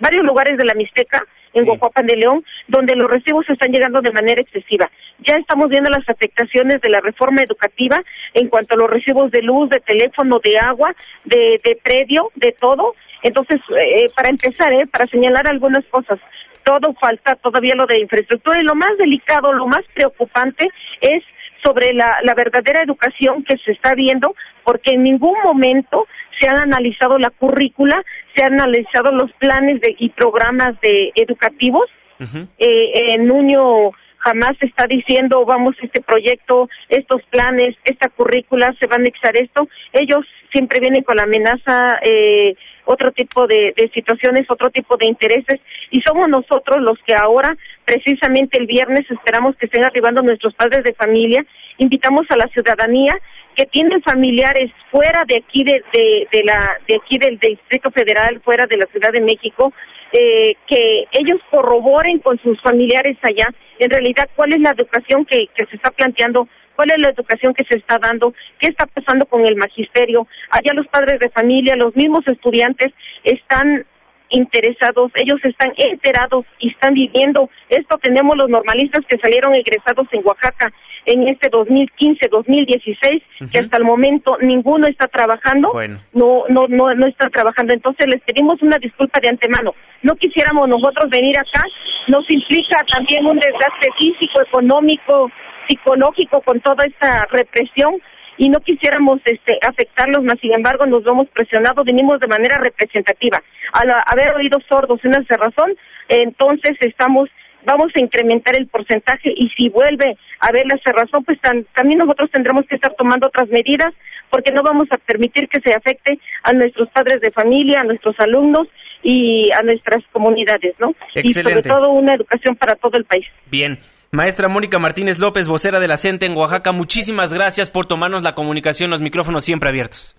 [0.00, 1.24] varios lugares de la Mixteca,
[1.54, 4.90] en Guajuapan de León, donde los recibos están llegando de manera excesiva.
[5.20, 8.02] Ya estamos viendo las afectaciones de la reforma educativa
[8.34, 12.52] en cuanto a los recibos de luz, de teléfono, de agua, de, de predio, de
[12.52, 12.94] todo.
[13.22, 16.18] Entonces, eh, para empezar, eh, para señalar algunas cosas,
[16.64, 20.68] todo falta todavía lo de infraestructura y lo más delicado, lo más preocupante
[21.00, 21.22] es
[21.62, 26.06] sobre la, la verdadera educación que se está viendo, porque en ningún momento
[26.38, 28.02] se han analizado la currícula,
[28.34, 31.88] se han analizado los planes de, y programas de educativos.
[32.20, 38.94] Eh, eh, Nuño jamás está diciendo vamos este proyecto, estos planes, esta currícula, se va
[38.94, 39.68] a anexar esto.
[39.92, 42.54] Ellos siempre vienen con la amenaza, eh,
[42.86, 47.56] otro tipo de, de situaciones, otro tipo de intereses y somos nosotros los que ahora,
[47.84, 51.44] precisamente el viernes, esperamos que estén arribando nuestros padres de familia,
[51.78, 53.12] invitamos a la ciudadanía
[53.54, 58.66] que tienen familiares fuera de aquí de, de, la de aquí del Distrito Federal, fuera
[58.66, 59.72] de la Ciudad de México,
[60.12, 63.46] eh, que ellos corroboren con sus familiares allá,
[63.78, 67.64] en realidad cuál es la educación que se está planteando, cuál es la educación que
[67.64, 71.94] se está dando, qué está pasando con el magisterio, allá los padres de familia, los
[71.96, 72.92] mismos estudiantes
[73.22, 73.86] están
[74.34, 77.98] interesados, ellos están enterados y están viviendo esto.
[77.98, 80.72] Tenemos los normalistas que salieron egresados en Oaxaca
[81.06, 85.98] en este 2015-2016, que hasta el momento ninguno está trabajando, Bueno.
[86.12, 87.74] no, no, no, no están trabajando.
[87.74, 89.74] Entonces les pedimos una disculpa de antemano.
[90.02, 91.62] No quisiéramos nosotros venir acá,
[92.08, 95.30] nos implica también un desgaste físico, económico,
[95.68, 98.00] psicológico con toda esta represión
[98.36, 103.40] y no quisiéramos este afectarlos, mas sin embargo nos vemos presionados, venimos de manera representativa.
[103.72, 105.74] Al haber oído sordos en esa razón,
[106.08, 107.28] entonces estamos
[107.66, 111.98] vamos a incrementar el porcentaje y si vuelve a haber la cerrazón, pues tan- también
[111.98, 113.90] nosotros tendremos que estar tomando otras medidas
[114.28, 118.16] porque no vamos a permitir que se afecte a nuestros padres de familia, a nuestros
[118.20, 118.68] alumnos
[119.02, 120.92] y a nuestras comunidades, ¿no?
[121.14, 123.24] Y sobre todo una educación para todo el país.
[123.50, 123.78] Bien.
[124.14, 128.36] Maestra Mónica Martínez López, vocera de la CENTE en Oaxaca, muchísimas gracias por tomarnos la
[128.36, 130.14] comunicación, los micrófonos siempre abiertos.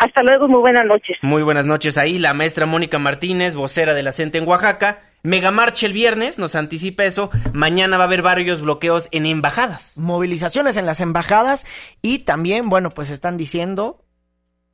[0.00, 1.16] Hasta luego, muy buenas noches.
[1.22, 4.98] Muy buenas noches ahí, la maestra Mónica Martínez, vocera de la CENTE en Oaxaca.
[5.22, 7.30] Megamarcha el viernes, nos anticipa eso.
[7.52, 9.96] Mañana va a haber varios bloqueos en embajadas.
[9.96, 11.66] Movilizaciones en las embajadas
[12.02, 14.02] y también, bueno, pues están diciendo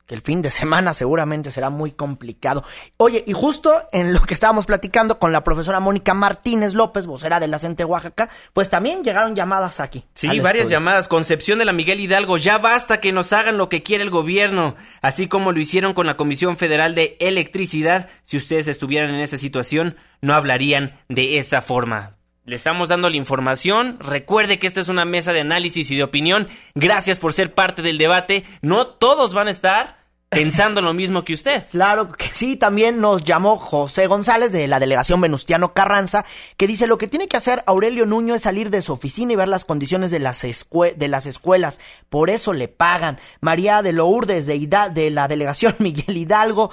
[0.05, 2.63] que el fin de semana seguramente será muy complicado.
[2.97, 7.39] Oye, y justo en lo que estábamos platicando con la profesora Mónica Martínez López, vocera
[7.39, 10.05] de la CENTE Oaxaca, pues también llegaron llamadas aquí.
[10.13, 10.79] Sí, varias estudio.
[10.79, 11.07] llamadas.
[11.07, 14.75] Concepción de la Miguel Hidalgo, ya basta que nos hagan lo que quiere el gobierno,
[15.01, 18.09] así como lo hicieron con la Comisión Federal de Electricidad.
[18.23, 22.17] Si ustedes estuvieran en esa situación, no hablarían de esa forma.
[22.45, 23.97] Le estamos dando la información.
[24.01, 26.49] Recuerde que esta es una mesa de análisis y de opinión.
[26.75, 28.43] Gracias por ser parte del debate.
[28.61, 31.63] No todos van a estar pensando lo mismo que usted.
[31.71, 36.25] Claro que sí, también nos llamó José González de la delegación Venustiano Carranza,
[36.57, 39.37] que dice lo que tiene que hacer Aurelio Nuño es salir de su oficina y
[39.37, 41.79] ver las condiciones de las, de las escuelas,
[42.09, 43.19] por eso le pagan.
[43.39, 44.59] María de Lourdes de,
[44.93, 46.71] de la delegación Miguel Hidalgo.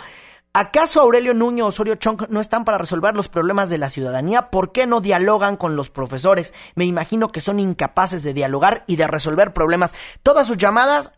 [0.52, 4.50] ¿Acaso Aurelio Nuño Osorio Chong no están para resolver los problemas de la ciudadanía?
[4.50, 6.54] ¿Por qué no dialogan con los profesores?
[6.74, 9.94] Me imagino que son incapaces de dialogar y de resolver problemas.
[10.24, 11.12] Todas sus llamadas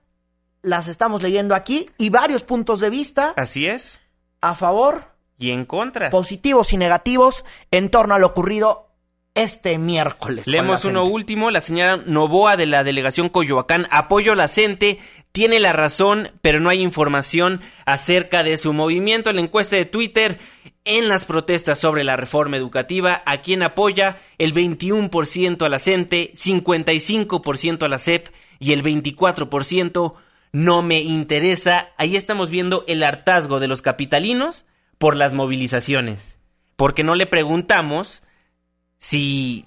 [0.61, 3.33] las estamos leyendo aquí y varios puntos de vista.
[3.37, 4.01] Así es.
[4.43, 5.07] A favor.
[5.39, 6.11] Y en contra.
[6.11, 8.92] Positivos y negativos en torno a lo ocurrido
[9.35, 10.47] este miércoles.
[10.47, 14.99] Leemos uno último, la señora Novoa de la delegación Coyoacán, apoyo la CENTE,
[15.33, 19.31] tiene la razón, pero no hay información acerca de su movimiento.
[19.31, 20.39] En la encuesta de Twitter,
[20.85, 26.33] en las protestas sobre la reforma educativa, a quien apoya el 21% a la CENTE,
[26.35, 30.15] 55% a la CEP y el 24%
[30.53, 31.89] no me interesa.
[31.97, 34.67] Ahí estamos viendo el hartazgo de los capitalinos
[34.99, 36.39] por las movilizaciones.
[36.77, 38.23] Porque no le preguntamos
[39.03, 39.67] si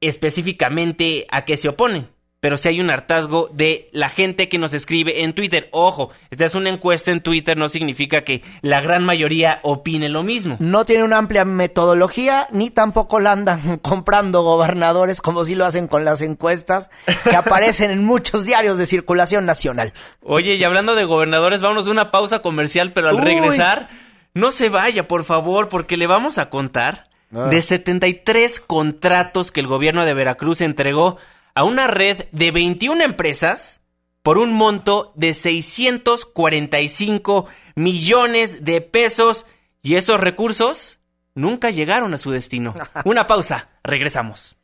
[0.00, 2.08] específicamente a qué se oponen.
[2.38, 5.68] Pero si hay un hartazgo de la gente que nos escribe en Twitter.
[5.72, 10.22] Ojo, esta es una encuesta en Twitter, no significa que la gran mayoría opine lo
[10.22, 10.56] mismo.
[10.60, 15.88] No tiene una amplia metodología, ni tampoco la andan comprando gobernadores como si lo hacen
[15.88, 16.88] con las encuestas
[17.28, 19.92] que aparecen en muchos diarios de circulación nacional.
[20.22, 23.88] Oye, y hablando de gobernadores, vámonos a una pausa comercial, pero al regresar,
[24.34, 27.48] no se vaya, por favor, porque le vamos a contar Ah.
[27.50, 31.18] de 73 contratos que el gobierno de Veracruz entregó
[31.54, 33.80] a una red de 21 empresas
[34.22, 39.44] por un monto de 645 millones de pesos
[39.82, 41.00] y esos recursos
[41.34, 42.74] nunca llegaron a su destino.
[43.04, 44.56] Una pausa, regresamos.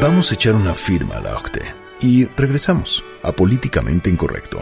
[0.00, 4.60] Vamos a echar una firma a la OCTE y regresamos a Políticamente Incorrecto.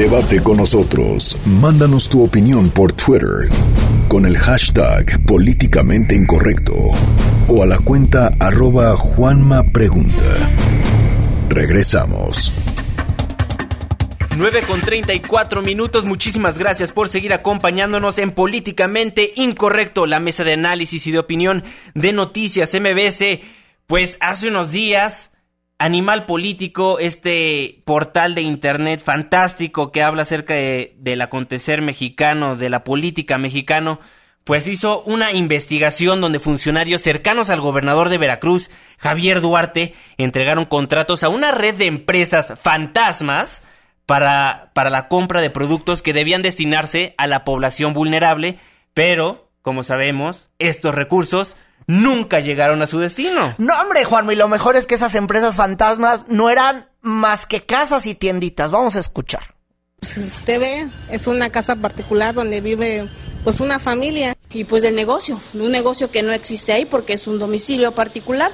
[0.00, 1.36] Debate con nosotros.
[1.44, 3.50] Mándanos tu opinión por Twitter
[4.08, 6.72] con el hashtag políticamente incorrecto
[7.48, 10.24] o a la cuenta arroba Juanma Pregunta.
[11.50, 12.50] Regresamos.
[14.38, 16.06] 9 con 34 minutos.
[16.06, 21.62] Muchísimas gracias por seguir acompañándonos en Políticamente Incorrecto, la mesa de análisis y de opinión
[21.94, 23.40] de Noticias MBS.
[23.86, 25.29] Pues hace unos días
[25.80, 32.68] Animal Político, este portal de internet fantástico que habla acerca de, del acontecer mexicano, de
[32.68, 33.98] la política mexicano,
[34.44, 41.22] pues hizo una investigación donde funcionarios cercanos al gobernador de Veracruz, Javier Duarte, entregaron contratos
[41.22, 43.62] a una red de empresas fantasmas
[44.04, 48.58] para, para la compra de productos que debían destinarse a la población vulnerable,
[48.92, 51.56] pero, como sabemos, estos recursos
[51.90, 53.54] nunca llegaron a su destino.
[53.58, 57.62] No, hombre, Juan, y lo mejor es que esas empresas fantasmas no eran más que
[57.62, 58.70] casas y tienditas.
[58.70, 59.54] Vamos a escuchar.
[59.98, 63.08] Pues usted ve, es una casa particular donde vive
[63.44, 64.36] pues una familia.
[64.52, 68.52] Y pues el negocio, un negocio que no existe ahí porque es un domicilio particular.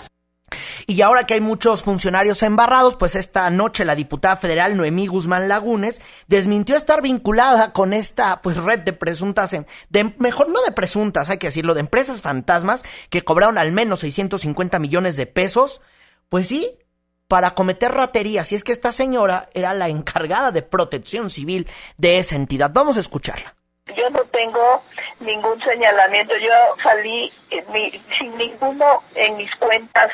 [0.88, 5.48] Y ahora que hay muchos funcionarios embarrados, pues esta noche la diputada federal Noemí Guzmán
[5.48, 10.70] Lagunes desmintió estar vinculada con esta pues red de presuntas, em, de, mejor no de
[10.70, 15.80] presuntas, hay que decirlo, de empresas fantasmas que cobraron al menos 650 millones de pesos.
[16.28, 16.78] Pues sí,
[17.26, 18.52] para cometer raterías.
[18.52, 22.70] Y es que esta señora era la encargada de protección civil de esa entidad.
[22.72, 23.56] Vamos a escucharla.
[23.96, 24.82] Yo no tengo
[25.18, 26.34] ningún señalamiento.
[26.38, 30.10] Yo salí eh, sin ninguno en mis cuentas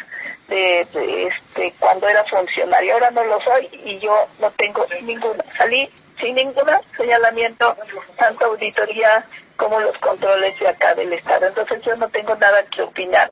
[0.52, 2.94] de, este, cuando era funcionario.
[2.94, 5.44] Ahora no lo soy y yo no tengo ninguna.
[5.56, 5.88] Salí
[6.20, 7.76] sin ningún señalamiento,
[8.16, 9.24] tanto auditoría
[9.56, 11.46] como los controles de acá del Estado.
[11.46, 13.30] Entonces yo no tengo nada que opinar.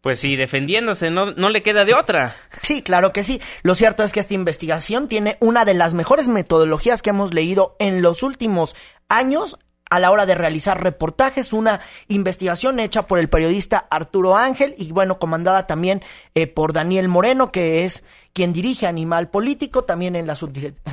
[0.00, 2.34] Pues sí, defendiéndose, no, no le queda de otra.
[2.62, 3.40] Sí, claro que sí.
[3.62, 7.76] Lo cierto es que esta investigación tiene una de las mejores metodologías que hemos leído
[7.78, 8.74] en los últimos
[9.08, 9.58] años
[9.90, 14.92] a la hora de realizar reportajes, una investigación hecha por el periodista Arturo Ángel y
[14.92, 16.02] bueno, comandada también
[16.34, 20.38] eh, por Daniel Moreno, que es quien dirige Animal Político, también en la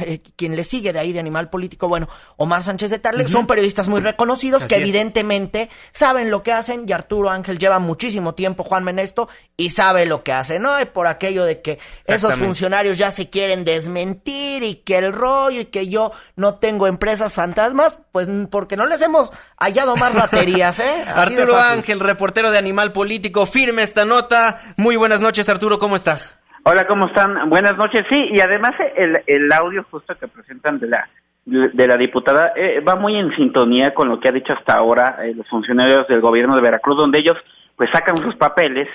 [0.01, 3.45] eh, quien le sigue de ahí de Animal Político, bueno, Omar Sánchez de Tarle, son
[3.45, 8.63] periodistas muy reconocidos que evidentemente saben lo que hacen y Arturo Ángel lleva muchísimo tiempo,
[8.63, 10.79] Juan Menesto, y sabe lo que hace, ¿no?
[10.81, 15.61] Y por aquello de que esos funcionarios ya se quieren desmentir y que el rollo
[15.61, 20.79] y que yo no tengo empresas fantasmas, pues porque no les hemos hallado más baterías,
[20.79, 21.05] ¿eh?
[21.07, 24.59] Arturo Ángel, reportero de Animal Político, firme esta nota.
[24.75, 26.39] Muy buenas noches, Arturo, ¿cómo estás?
[26.69, 27.49] Hola, ¿cómo están?
[27.49, 28.01] Buenas noches.
[28.09, 31.07] Sí, y además el, el audio justo que presentan de la
[31.45, 35.19] de la diputada eh, va muy en sintonía con lo que ha dicho hasta ahora
[35.23, 37.37] eh, los funcionarios del gobierno de Veracruz, donde ellos
[37.77, 38.89] pues sacan sus papeles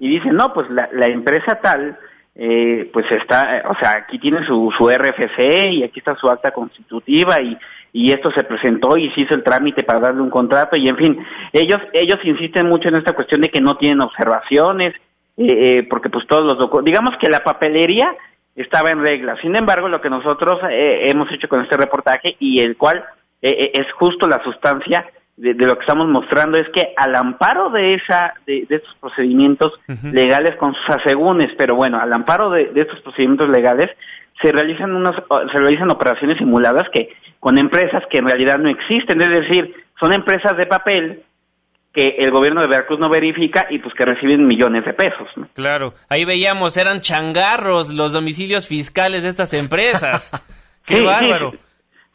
[0.00, 1.98] y dicen, no, pues la, la empresa tal
[2.34, 6.52] eh, pues está, o sea, aquí tiene su, su RFC y aquí está su acta
[6.52, 7.58] constitutiva y,
[7.92, 10.96] y esto se presentó y se hizo el trámite para darle un contrato y en
[10.96, 11.18] fin,
[11.52, 14.94] ellos ellos insisten mucho en esta cuestión de que no tienen observaciones,
[15.38, 18.14] eh, porque pues todos los digamos que la papelería
[18.54, 19.36] estaba en regla.
[19.40, 23.04] Sin embargo, lo que nosotros hemos hecho con este reportaje y el cual
[23.40, 25.06] es justo la sustancia
[25.38, 29.72] de, lo que estamos mostrando es que al amparo de esa de, estos procedimientos
[30.02, 33.86] legales con sus asegúnes, pero bueno, al amparo de, estos procedimientos legales
[34.42, 39.20] se realizan unas se realizan operaciones simuladas que con empresas que en realidad no existen,
[39.22, 41.22] es decir, son empresas de papel
[41.92, 45.28] que el gobierno de Veracruz no verifica y pues que reciben millones de pesos.
[45.54, 50.30] Claro, ahí veíamos, eran changarros los domicilios fiscales de estas empresas.
[50.86, 51.52] ¡Qué bárbaro!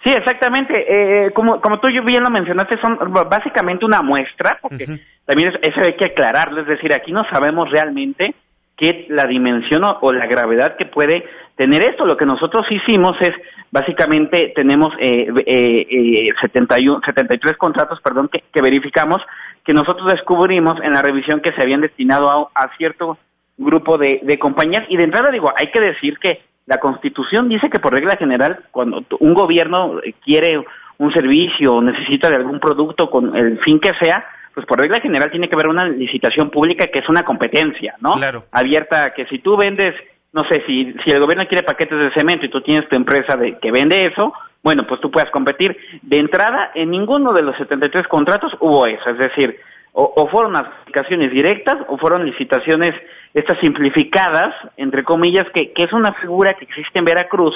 [0.04, 0.74] Sí, exactamente.
[0.76, 2.98] Eh, como, como tú bien lo mencionaste, son
[3.30, 4.86] básicamente una muestra, porque
[5.26, 8.36] también eso hay que aclararlo, es decir, aquí no sabemos realmente
[8.78, 12.06] qué la dimensión o, la gravedad que puede tener esto.
[12.06, 13.32] Lo que nosotros hicimos es,
[13.72, 19.22] básicamente, tenemos eh, eh, 71, 73 contratos, perdón, que, verificamos,
[19.64, 23.18] que nosotros descubrimos en la revisión que se habían destinado a, a cierto
[23.58, 24.86] grupo de, de compañías.
[24.90, 28.60] Y de entrada digo, hay que decir que la Constitución dice que por regla general,
[28.72, 30.64] cuando un gobierno quiere
[30.98, 35.00] un servicio o necesita de algún producto con el fin que sea, pues por regla
[35.02, 38.14] general tiene que haber una licitación pública que es una competencia, ¿no?
[38.14, 38.46] Claro.
[38.52, 39.96] Abierta, que si tú vendes,
[40.32, 43.36] no sé, si, si el gobierno quiere paquetes de cemento y tú tienes tu empresa
[43.36, 45.76] de, que vende eso, bueno, pues tú puedes competir.
[46.02, 49.60] De entrada, en ninguno de los 73 contratos hubo eso, es decir,
[49.96, 52.92] o, fueron aplicaciones directas o fueron licitaciones
[53.34, 57.54] estas simplificadas, entre comillas, que, que es una figura que existe en Veracruz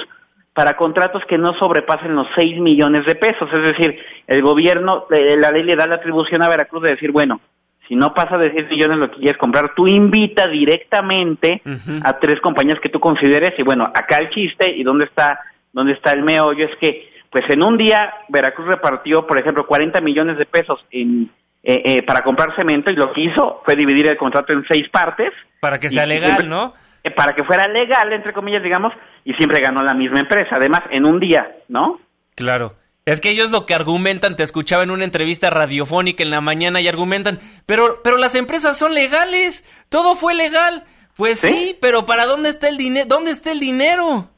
[0.57, 3.47] para contratos que no sobrepasen los 6 millones de pesos.
[3.53, 7.11] Es decir, el gobierno, eh, la ley le da la atribución a Veracruz de decir,
[7.11, 7.39] bueno,
[7.87, 11.61] si no pasa de 6 millones lo que quieres comprar, tú invita directamente
[12.03, 15.39] a tres compañías que tú consideres y bueno, acá el chiste y dónde está,
[15.73, 20.01] dónde está el meollo es que pues en un día Veracruz repartió, por ejemplo, 40
[20.01, 21.29] millones de pesos en
[21.61, 24.89] eh, eh, para comprar cemento y lo que hizo fue dividir el contrato en seis
[24.89, 25.33] partes.
[25.59, 26.73] Para que sea legal, ¿no?
[27.07, 28.93] Eh, para que fuera legal, entre comillas, digamos,
[29.23, 31.99] y siempre ganó la misma empresa, además, en un día, ¿no?
[32.35, 32.73] Claro.
[33.05, 36.81] Es que ellos lo que argumentan, te escuchaba en una entrevista radiofónica en la mañana
[36.81, 40.83] y argumentan, pero, pero las empresas son legales, todo fue legal.
[41.15, 43.07] Pues sí, pero ¿para dónde está el dinero?
[43.07, 44.29] ¿Dónde está el dinero?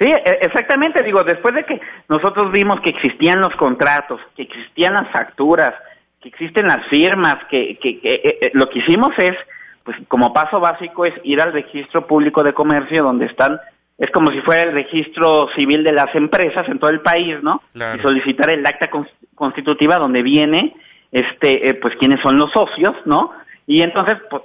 [0.00, 4.94] Sí, e, exactamente, digo, después de que nosotros vimos que existían los contratos, que existían
[4.94, 5.74] las facturas,
[6.20, 9.36] que existen las firmas, que, que, eh, eh, lo que hicimos es,
[9.84, 13.58] pues como paso básico es ir al registro público de comercio donde están,
[13.98, 17.62] es como si fuera el registro civil de las empresas en todo el país, ¿no?
[17.74, 18.88] Y solicitar el acta
[19.34, 20.74] constitutiva donde viene,
[21.10, 23.32] este, eh, pues quiénes son los socios, ¿no?
[23.66, 24.42] Y entonces, pues,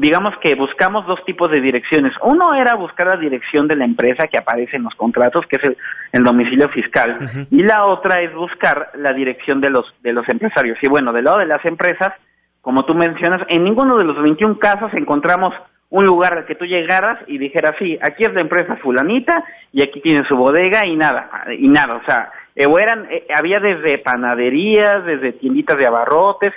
[0.00, 2.12] digamos que buscamos dos tipos de direcciones.
[2.22, 5.76] Uno era buscar la dirección de la empresa que aparece en los contratos, que es
[6.12, 7.18] el, domicilio fiscal,
[7.50, 10.78] y la otra es buscar la dirección de los de los empresarios.
[10.80, 12.12] Y bueno, del lado de las empresas,
[12.62, 15.52] como tú mencionas, en ninguno de los 21 casos encontramos
[15.90, 19.82] un lugar al que tú llegaras y dijeras, sí, aquí es la empresa fulanita y
[19.82, 23.98] aquí tiene su bodega y nada, y nada, o sea, eh, eran, eh, había desde
[23.98, 26.54] panaderías, desde tienditas de abarrotes,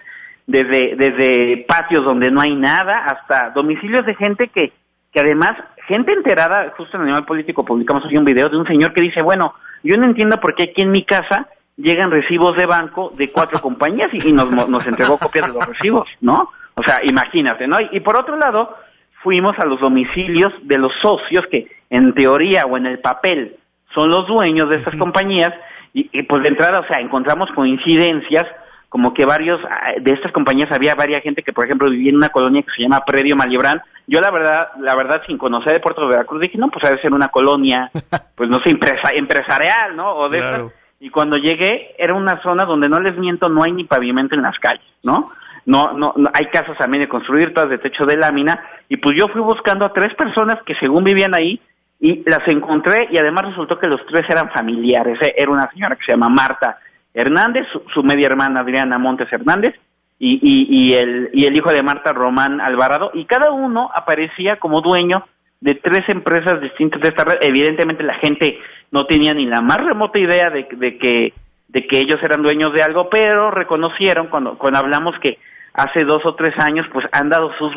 [0.47, 4.71] desde, desde patios donde no hay nada hasta domicilios de gente que,
[5.11, 5.51] que además,
[5.87, 9.23] gente enterada, justo en Animal Político publicamos hoy un video de un señor que dice,
[9.23, 9.53] bueno,
[9.83, 11.47] yo no entiendo por qué aquí en mi casa
[11.77, 16.07] llegan recibos de banco de cuatro compañías y, nos, nos entregó copias de los recibos,
[16.21, 16.49] ¿no?
[16.75, 17.77] O sea, imagínate, ¿no?
[17.91, 18.75] Y, por otro lado,
[19.23, 23.55] fuimos a los domicilios de los socios que en teoría o en el papel
[23.93, 25.53] son los dueños de estas compañías
[25.93, 28.45] y, y, pues de entrada, o sea, encontramos coincidencias
[28.89, 32.15] como que varios ah, de estas compañías había varias gente que por ejemplo vivía en
[32.15, 35.79] una colonia que se llama Predio Malibran yo la verdad la verdad sin conocer de
[35.81, 37.91] Puerto de Veracruz dije no pues debe ser una colonia
[38.35, 40.69] pues no sé empresa, empresarial no o de
[40.99, 44.41] y cuando llegué era una zona donde no les miento no hay ni pavimento en
[44.41, 45.31] las calles no
[45.65, 48.63] no, no, hay casas también de construir todas de techo de lámina.
[48.87, 51.59] Y pues yo fui buscando a tres personas que según vivían ahí
[51.99, 55.17] y las encontré y además resultó que los tres eran familiares.
[55.21, 56.77] Eh, era una señora que se llama Marta
[57.13, 59.73] Hernández, su, media hermana Adriana Montes Hernández
[60.19, 64.81] y, y, el, y el hijo de Marta Román Alvarado, y cada uno aparecía como
[64.81, 65.25] dueño
[65.65, 67.39] de tres empresas distintas de esta red.
[67.41, 68.59] Evidentemente la gente
[68.91, 71.33] no tenía ni la más remota idea de, de que
[71.69, 75.39] de que ellos eran dueños de algo, pero reconocieron cuando, cuando hablamos que
[75.73, 77.73] hace dos o tres años pues han dado sus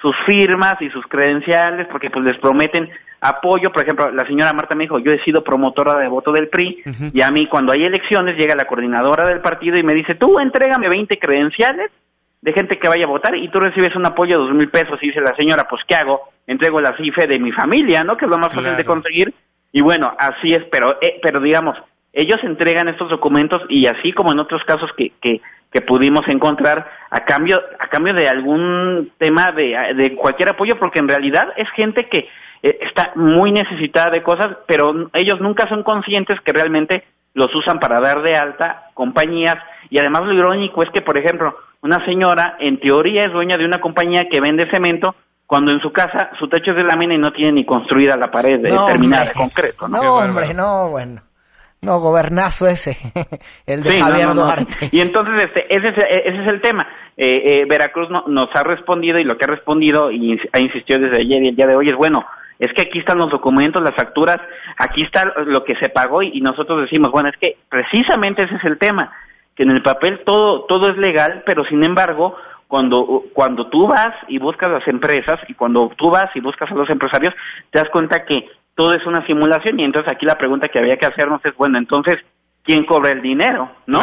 [0.00, 2.88] sus firmas y sus credenciales porque pues les prometen
[3.20, 6.48] apoyo, por ejemplo, la señora Marta me dijo, yo he sido promotora de voto del
[6.48, 10.14] PRI y a mí cuando hay elecciones llega la coordinadora del partido y me dice,
[10.14, 11.90] tú entrégame 20 credenciales
[12.42, 14.98] de gente que vaya a votar y tú recibes un apoyo de dos mil pesos
[15.02, 16.20] y dice la señora, pues ¿qué hago?
[16.46, 18.16] Entrego la CIFE de mi familia, ¿no?
[18.16, 19.34] Que es lo más fácil de conseguir.
[19.72, 21.76] Y bueno, así es, pero, eh, pero digamos,
[22.12, 26.90] ellos entregan estos documentos y así como en otros casos que, que, que pudimos encontrar
[27.10, 31.68] a cambio, a cambio de algún tema de, de cualquier apoyo, porque en realidad es
[31.70, 32.28] gente que
[32.62, 37.78] eh, está muy necesitada de cosas, pero ellos nunca son conscientes que realmente los usan
[37.78, 39.56] para dar de alta compañías
[39.90, 41.54] y además lo irónico es que, por ejemplo,
[41.86, 45.14] una señora en teoría es dueña de una compañía que vende cemento
[45.46, 48.30] cuando en su casa su techo es de lámina y no tiene ni construida la
[48.30, 49.44] pared No, terminada de hombre.
[49.54, 49.88] concreto.
[49.88, 50.02] ¿no?
[50.02, 51.22] No, hombre, no, bueno.
[51.82, 52.96] No, gobernazo ese,
[53.66, 54.42] el de Sí, Javier no, no.
[54.44, 54.88] Duarte.
[54.90, 56.86] Y entonces este, ese, es, ese es el tema.
[57.16, 61.00] Eh, eh, Veracruz no- nos ha respondido y lo que ha respondido y ha insistido
[61.00, 62.24] desde ayer y el día de hoy es, bueno,
[62.58, 64.38] es que aquí están los documentos, las facturas,
[64.78, 68.56] aquí está lo que se pagó y, y nosotros decimos, bueno, es que precisamente ese
[68.56, 69.12] es el tema,
[69.56, 72.36] que en el papel todo, todo es legal, pero sin embargo,
[72.68, 76.74] cuando, cuando tú vas y buscas las empresas y cuando tú vas y buscas a
[76.74, 77.34] los empresarios,
[77.70, 80.96] te das cuenta que todo es una simulación y entonces aquí la pregunta que había
[80.98, 82.16] que hacernos es, bueno, entonces,
[82.62, 83.70] ¿quién cobra el dinero?
[83.86, 84.00] ¿No?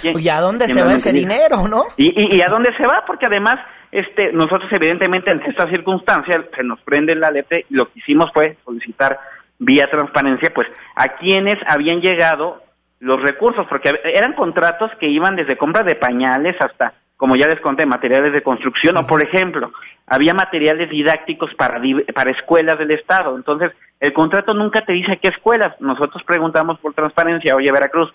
[0.00, 1.84] ¿Quién- ¿Y a dónde se va ese dinero, no?
[1.96, 3.04] ¿Y, y, y a dónde se va?
[3.06, 3.56] Porque además,
[3.92, 8.30] este, nosotros evidentemente ante esta circunstancia se nos prende la letra y lo que hicimos
[8.32, 9.18] fue solicitar
[9.60, 12.62] vía transparencia, pues, a quienes habían llegado
[13.00, 17.60] los recursos, porque eran contratos que iban desde compra de pañales hasta, como ya les
[17.60, 19.72] conté, materiales de construcción, o por ejemplo,
[20.06, 21.80] había materiales didácticos para,
[22.14, 23.36] para escuelas del Estado.
[23.36, 25.80] Entonces, el contrato nunca te dice qué escuelas.
[25.80, 28.12] Nosotros preguntamos por transparencia, oye, Veracruz,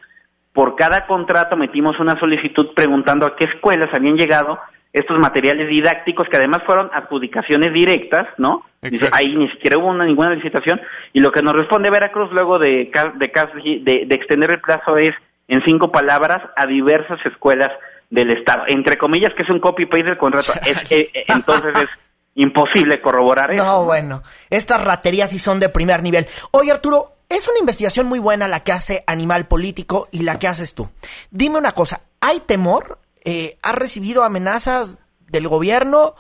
[0.54, 4.60] por cada contrato metimos una solicitud preguntando a qué escuelas habían llegado
[4.94, 8.64] estos materiales didácticos que además fueron adjudicaciones directas, ¿no?
[8.82, 10.80] Dice, ahí ni siquiera hubo una, ninguna licitación
[11.14, 15.12] y lo que nos responde Veracruz luego de, de, de, de extender el plazo es
[15.48, 17.72] en cinco palabras a diversas escuelas
[18.10, 18.64] del Estado.
[18.68, 20.54] Entre comillas que es un copy-paste del contrato.
[20.66, 21.90] Es- eh, eh, entonces es
[22.36, 23.64] imposible corroborar eso.
[23.64, 26.28] No, bueno, estas raterías sí son de primer nivel.
[26.52, 30.48] Oye, Arturo, es una investigación muy buena la que hace Animal Político y la que
[30.48, 30.90] haces tú.
[31.32, 33.00] Dime una cosa, ¿hay temor?
[33.26, 35.00] Eh, ¿Has recibido amenazas
[35.30, 36.16] del gobierno?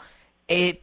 [0.47, 0.81] Eh,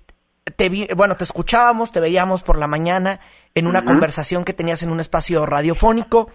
[0.56, 3.20] te vi- bueno, te escuchábamos, te veíamos por la mañana
[3.54, 6.30] en una conversación que tenías en un espacio radiofónico.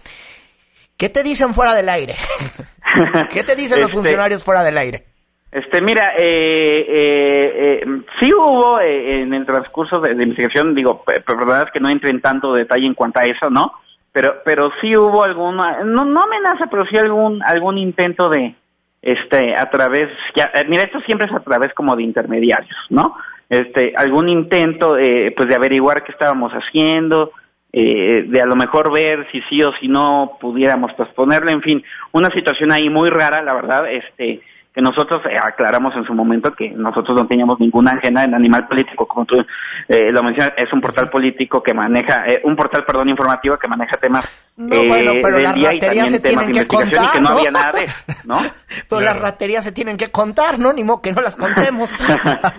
[0.98, 2.14] ¿Qué te dicen fuera del aire?
[3.30, 5.06] ¿Qué te dicen los Este, funcionarios fuera del aire?
[5.52, 7.86] Este, mira, eh, eh, eh,
[8.20, 11.72] sí hubo eh, en el transcurso de, de investigación, digo, pe- pero la verdad es
[11.74, 13.72] que no entré en tanto detalle en cuanto a eso, ¿no?
[14.12, 18.56] Pero, pero sí hubo alguna, no, no amenaza, pero sí algún, algún intento de,
[19.06, 23.16] este, a través, ya, eh, mira, esto siempre es a través como de intermediarios, ¿no?
[23.48, 27.32] Este, algún intento, eh, pues de averiguar qué estábamos haciendo,
[27.72, 31.84] eh, de a lo mejor ver si sí o si no pudiéramos posponerlo, en fin,
[32.14, 34.42] una situación ahí muy rara, la verdad, este,
[34.76, 38.68] que nosotros eh, aclaramos en su momento que nosotros no teníamos ninguna ajena en Animal
[38.68, 39.38] Político, como tú
[39.88, 43.70] eh, lo mencionas, es un portal político que maneja, eh, un portal, perdón, informativo que
[43.70, 44.26] maneja temas
[44.58, 47.06] No, eh, bueno, pero del las día y raterías también se tienen de que investigación
[47.06, 47.86] y que no contar, había nada de
[48.26, 48.36] ¿no?
[48.90, 50.74] Pero las raterías se tienen que contar, ¿no?
[50.74, 51.94] Ni modo que no las contemos.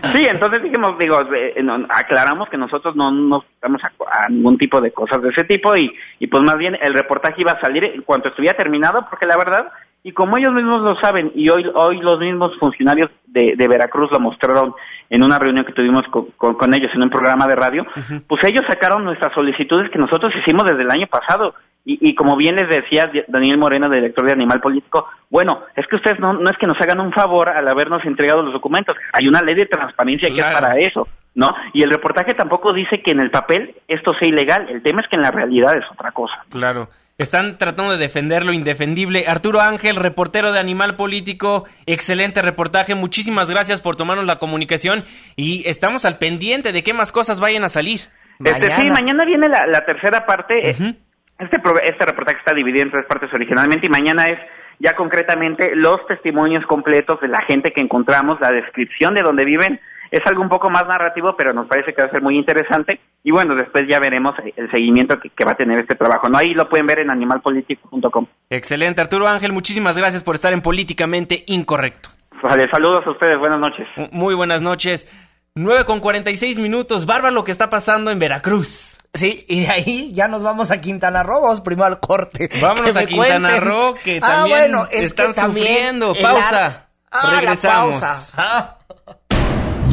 [0.02, 4.56] Sí, entonces dijimos, digo, eh, no, aclaramos que nosotros no nos estamos a, a ningún
[4.56, 7.60] tipo de cosas de ese tipo y, y pues más bien el reportaje iba a
[7.60, 9.66] salir en cuanto estuviera terminado, porque la verdad,
[10.02, 14.10] y como ellos mismos lo saben, y hoy, hoy los mismos funcionarios de, de Veracruz
[14.12, 14.72] lo mostraron
[15.10, 17.84] en una reunión que tuvimos con, con- con ellos en un programa de radio,
[18.28, 21.54] pues ellos sacaron nuestras solicitudes que nosotros hicimos desde el año pasado.
[21.88, 25.94] Y, y como bien les decía Daniel Moreno, director de Animal Político, bueno, es que
[25.94, 29.28] ustedes no, no es que nos hagan un favor al habernos entregado los documentos, hay
[29.28, 31.54] una ley de transparencia que es para eso, ¿no?
[31.74, 35.06] Y el reportaje tampoco dice que en el papel esto sea ilegal, el tema es
[35.08, 36.44] que en la realidad es otra cosa.
[36.50, 36.88] Claro.
[37.18, 39.24] Están tratando de defender lo indefendible.
[39.26, 42.94] Arturo Ángel, reportero de Animal Político, excelente reportaje.
[42.94, 45.02] Muchísimas gracias por tomarnos la comunicación
[45.34, 48.00] y estamos al pendiente de qué más cosas vayan a salir.
[48.44, 50.68] Este, sí, mañana viene la, la tercera parte.
[50.68, 50.94] eh,
[51.38, 54.38] Este, pro- este reportaje está dividido en tres partes originalmente y mañana es
[54.78, 59.80] ya concretamente los testimonios completos de la gente que encontramos, la descripción de dónde viven.
[60.10, 63.00] Es algo un poco más narrativo, pero nos parece que va a ser muy interesante.
[63.22, 66.28] Y bueno, después ya veremos el seguimiento que, que va a tener este trabajo.
[66.28, 68.26] No, ahí lo pueden ver en animalpolitico.com.
[68.50, 72.10] Excelente, Arturo Ángel, muchísimas gracias por estar en Políticamente Incorrecto.
[72.42, 73.86] Vale, saludos a ustedes, buenas noches.
[74.12, 75.08] Muy buenas noches.
[75.54, 77.06] 9 con 46 minutos.
[77.06, 78.96] Bárbaro lo que está pasando en Veracruz.
[79.14, 82.50] Sí, y de ahí ya nos vamos a Quintana Roo, vamos primero al corte.
[82.60, 83.68] Vámonos a Quintana cuenten.
[83.70, 86.12] Roo, que Ah, también bueno, es están que también sufriendo.
[86.22, 86.66] Pausa.
[86.66, 88.00] ar- Ah, la Regresamos.
[88.00, 88.32] pausa.
[88.36, 88.75] Ah.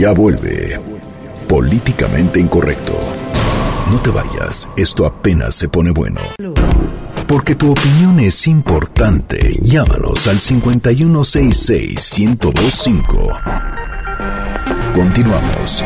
[0.03, 0.79] Ya vuelve.
[1.47, 2.91] Políticamente incorrecto.
[3.89, 6.19] No te vayas, esto apenas se pone bueno.
[7.25, 9.57] Porque tu opinión es importante.
[9.61, 13.39] Llámanos al 5166-1025.
[14.93, 15.85] Continuamos.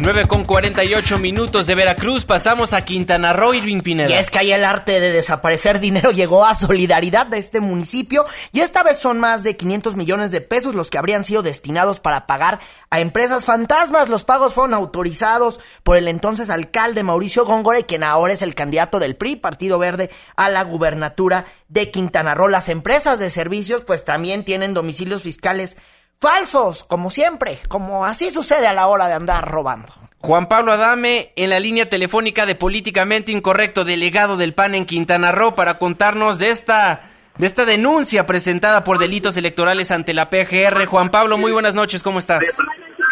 [0.00, 4.10] 9 con 48 minutos de Veracruz, pasamos a Quintana Roo, Irving Pineda.
[4.10, 8.24] Y es que ahí el arte de desaparecer dinero llegó a solidaridad de este municipio
[8.52, 11.98] y esta vez son más de 500 millones de pesos los que habrían sido destinados
[11.98, 14.08] para pagar a empresas fantasmas.
[14.08, 19.00] Los pagos fueron autorizados por el entonces alcalde Mauricio Góngora, quien ahora es el candidato
[19.00, 22.46] del PRI, Partido Verde, a la gubernatura de Quintana Roo.
[22.46, 25.76] Las empresas de servicios pues también tienen domicilios fiscales
[26.20, 29.88] falsos, como siempre, como así sucede a la hora de andar robando.
[30.20, 35.30] Juan Pablo Adame en la línea telefónica de Políticamente Incorrecto, delegado del PAN en Quintana
[35.30, 37.02] Roo, para contarnos de esta,
[37.38, 40.86] de esta denuncia presentada por delitos electorales ante la PGR.
[40.86, 42.42] Juan Pablo, muy buenas noches, ¿cómo estás?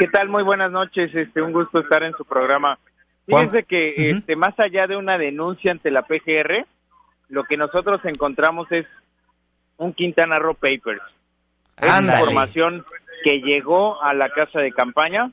[0.00, 0.28] ¿Qué tal?
[0.28, 2.78] Muy buenas noches, este, un gusto estar en su programa.
[3.24, 6.66] Fíjense que este, más allá de una denuncia ante la PGR,
[7.28, 8.86] lo que nosotros encontramos es
[9.78, 11.02] un Quintana Roo Papers.
[11.80, 12.84] Es información
[13.22, 15.30] que llegó a la casa de campaña,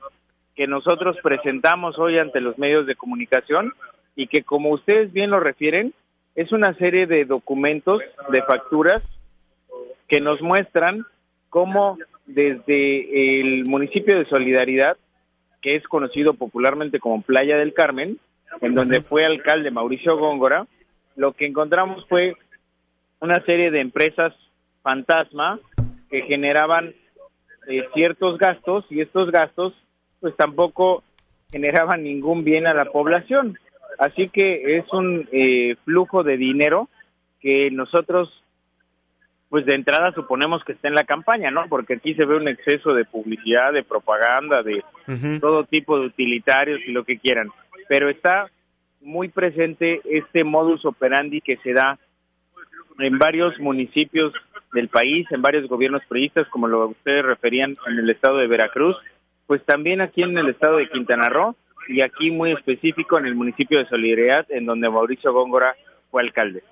[0.55, 3.71] que nosotros presentamos hoy ante los medios de comunicación
[4.15, 5.93] y que como ustedes bien lo refieren,
[6.35, 9.01] es una serie de documentos, de facturas
[10.07, 11.05] que nos muestran
[11.49, 14.97] cómo desde el municipio de Solidaridad,
[15.61, 18.19] que es conocido popularmente como Playa del Carmen,
[18.61, 20.67] en donde fue alcalde Mauricio Góngora,
[21.15, 22.35] lo que encontramos fue
[23.19, 24.33] una serie de empresas
[24.81, 25.59] fantasma
[26.13, 26.93] que generaban
[27.67, 29.73] eh, ciertos gastos y estos gastos
[30.19, 31.03] pues tampoco
[31.51, 33.57] generaban ningún bien a la población.
[33.97, 36.87] Así que es un eh, flujo de dinero
[37.41, 38.29] que nosotros
[39.49, 41.65] pues de entrada suponemos que está en la campaña, ¿no?
[41.67, 44.83] Porque aquí se ve un exceso de publicidad, de propaganda, de
[45.39, 47.49] todo tipo de utilitarios y lo que quieran.
[47.87, 48.51] Pero está
[49.01, 51.97] muy presente este modus operandi que se da
[52.99, 54.31] en varios municipios
[54.73, 58.97] del país, en varios gobiernos priistas, como lo ustedes referían en el estado de Veracruz,
[59.47, 61.55] pues también aquí en el estado de Quintana Roo
[61.87, 65.75] y aquí muy específico en el municipio de Solidaridad, en donde Mauricio Góngora
[66.09, 66.63] fue alcalde.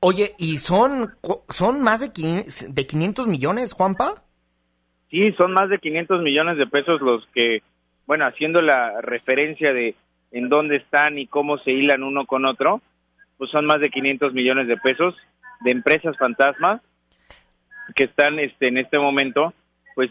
[0.00, 1.12] Oye, ¿y son,
[1.48, 4.24] son más de, de 500 millones, Juanpa?
[5.10, 7.62] Sí, son más de 500 millones de pesos los que,
[8.06, 9.94] bueno, haciendo la referencia de
[10.32, 12.80] en dónde están y cómo se hilan uno con otro,
[13.38, 15.14] pues son más de 500 millones de pesos
[15.60, 16.80] de empresas fantasmas
[17.94, 19.52] que están este, en este momento,
[19.94, 20.10] pues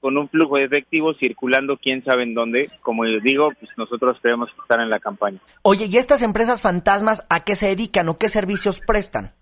[0.00, 2.70] con un flujo de efectivo circulando quién sabe en dónde.
[2.82, 5.38] Como les digo, pues nosotros tenemos que estar en la campaña.
[5.62, 9.32] Oye, ¿y estas empresas fantasmas a qué se dedican o qué servicios prestan?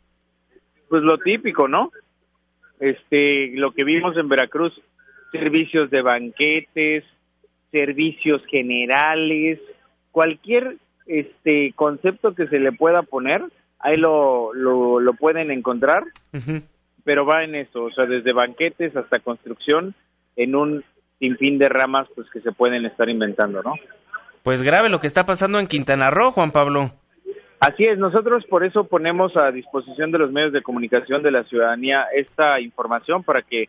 [0.88, 1.90] Pues lo típico, ¿no?
[2.78, 4.72] Este, lo que vimos en Veracruz,
[5.32, 7.04] servicios de banquetes,
[7.72, 9.58] servicios generales,
[10.12, 13.42] cualquier este concepto que se le pueda poner,
[13.80, 16.04] ahí lo, lo, lo pueden encontrar,
[17.04, 19.94] pero va en eso, o sea, desde banquetes hasta construcción,
[20.36, 20.84] en un
[21.18, 23.74] sinfín de ramas pues que se pueden estar inventando, ¿no?
[24.42, 26.90] Pues grave lo que está pasando en Quintana Roo, Juan Pablo.
[27.60, 31.44] Así es, nosotros por eso ponemos a disposición de los medios de comunicación de la
[31.44, 33.68] ciudadanía esta información para que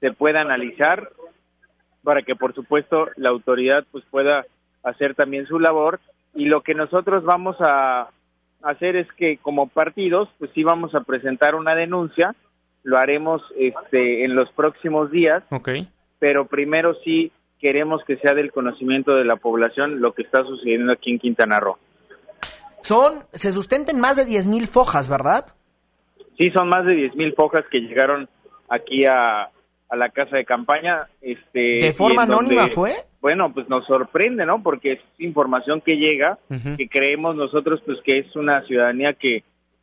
[0.00, 1.10] se pueda analizar,
[2.02, 4.44] para que por supuesto la autoridad pues pueda
[4.82, 6.00] hacer también su labor
[6.34, 8.08] y lo que nosotros vamos a
[8.62, 12.34] hacer es que como partidos pues sí vamos a presentar una denuncia,
[12.82, 15.70] lo haremos este en los próximos días, Ok.
[16.18, 20.92] pero primero sí queremos que sea del conocimiento de la población lo que está sucediendo
[20.92, 21.76] aquí en Quintana Roo.
[22.82, 25.46] Son, se sustenten más de 10 mil fojas, ¿verdad?
[26.38, 28.28] Sí, son más de 10 mil fojas que llegaron
[28.68, 29.50] aquí a,
[29.88, 31.08] a la casa de campaña.
[31.20, 32.92] Este, ¿De forma donde, anónima fue?
[33.20, 34.62] Bueno, pues nos sorprende, ¿no?
[34.62, 36.38] Porque es información que llega,
[36.76, 39.42] que creemos nosotros pues que es una ciudadanía que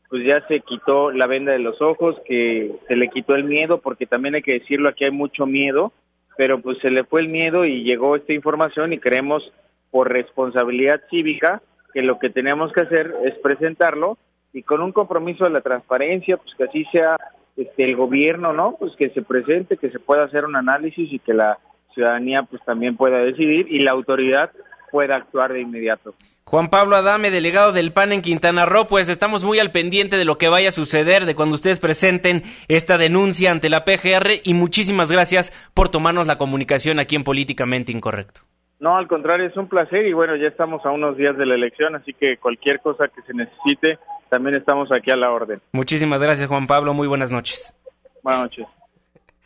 [0.09, 3.79] pues ya se quitó la venda de los ojos, que se le quitó el miedo,
[3.79, 5.91] porque también hay que decirlo, aquí hay mucho miedo,
[6.37, 9.43] pero pues se le fue el miedo y llegó esta información y creemos
[9.91, 11.61] por responsabilidad cívica
[11.93, 14.17] que lo que tenemos que hacer es presentarlo
[14.53, 17.17] y con un compromiso de la transparencia, pues que así sea
[17.55, 18.75] este el gobierno, ¿no?
[18.77, 21.57] Pues que se presente, que se pueda hacer un análisis y que la
[21.93, 24.51] ciudadanía pues también pueda decidir y la autoridad
[24.91, 26.13] pueda actuar de inmediato.
[26.47, 30.25] Juan Pablo Adame, delegado del PAN en Quintana Roo, pues estamos muy al pendiente de
[30.25, 34.53] lo que vaya a suceder, de cuando ustedes presenten esta denuncia ante la PGR y
[34.53, 38.41] muchísimas gracias por tomarnos la comunicación aquí en Políticamente Incorrecto.
[38.79, 41.55] No, al contrario, es un placer y bueno, ya estamos a unos días de la
[41.55, 43.97] elección, así que cualquier cosa que se necesite,
[44.29, 45.59] también estamos aquí a la orden.
[45.71, 47.73] Muchísimas gracias Juan Pablo, muy buenas noches.
[48.21, 48.67] Buenas noches.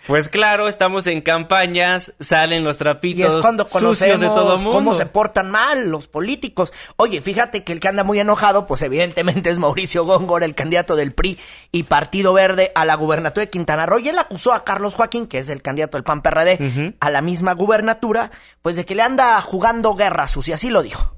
[0.07, 4.55] Pues claro, estamos en campañas, salen los Y trapitos es cuando sucios conocemos de todo
[4.57, 4.71] mundo.
[4.71, 6.73] cómo se portan mal los políticos.
[6.95, 10.95] Oye, fíjate que el que anda muy enojado, pues evidentemente es Mauricio Góngora, el candidato
[10.95, 11.37] del PRI
[11.71, 13.99] y Partido Verde a la gubernatura de Quintana Roo.
[13.99, 17.21] Y él acusó a Carlos Joaquín, que es el candidato del PAN PRD, a la
[17.21, 18.31] misma gubernatura,
[18.61, 20.55] pues de que le anda jugando guerra sucia.
[20.55, 21.13] Así lo dijo.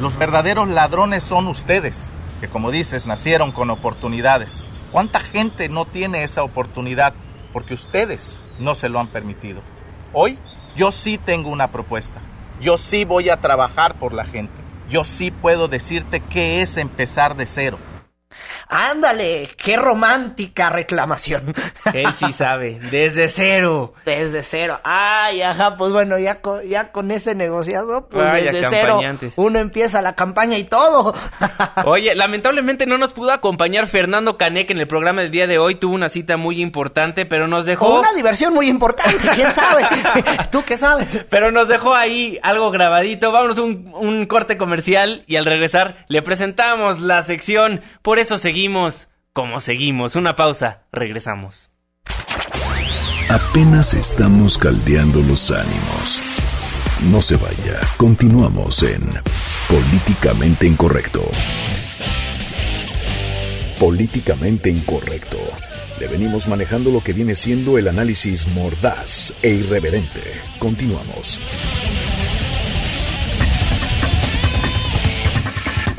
[0.00, 4.64] Los verdaderos ladrones son ustedes, que como dices, nacieron con oportunidades.
[4.92, 7.14] ¿Cuánta gente no tiene esa oportunidad
[7.56, 9.62] porque ustedes no se lo han permitido?
[10.12, 10.36] Hoy
[10.76, 12.20] yo sí tengo una propuesta.
[12.60, 14.52] Yo sí voy a trabajar por la gente.
[14.90, 17.78] Yo sí puedo decirte qué es empezar de cero.
[18.68, 21.54] Ándale, qué romántica reclamación.
[21.92, 23.94] Él sí sabe, desde cero.
[24.04, 24.80] Desde cero.
[24.82, 29.00] Ay, ajá, pues bueno, ya con, ya con ese negociado, pues desde cero
[29.36, 31.14] uno empieza la campaña y todo.
[31.84, 35.76] Oye, lamentablemente no nos pudo acompañar Fernando Canek en el programa del día de hoy.
[35.76, 38.00] Tuvo una cita muy importante, pero nos dejó.
[38.00, 39.84] Una diversión muy importante, quién sabe.
[40.50, 41.24] ¿Tú qué sabes?
[41.30, 43.32] Pero nos dejó ahí algo grabadito.
[43.32, 47.80] Vámonos un, un corte comercial y al regresar le presentamos la sección.
[48.02, 50.16] Por eso seguimos como seguimos.
[50.16, 51.70] Una pausa, regresamos.
[53.28, 56.22] Apenas estamos caldeando los ánimos.
[57.12, 59.02] No se vaya, continuamos en
[59.68, 61.22] Políticamente Incorrecto.
[63.78, 65.38] Políticamente Incorrecto.
[66.00, 70.20] Le venimos manejando lo que viene siendo el análisis mordaz e irreverente.
[70.58, 71.38] Continuamos.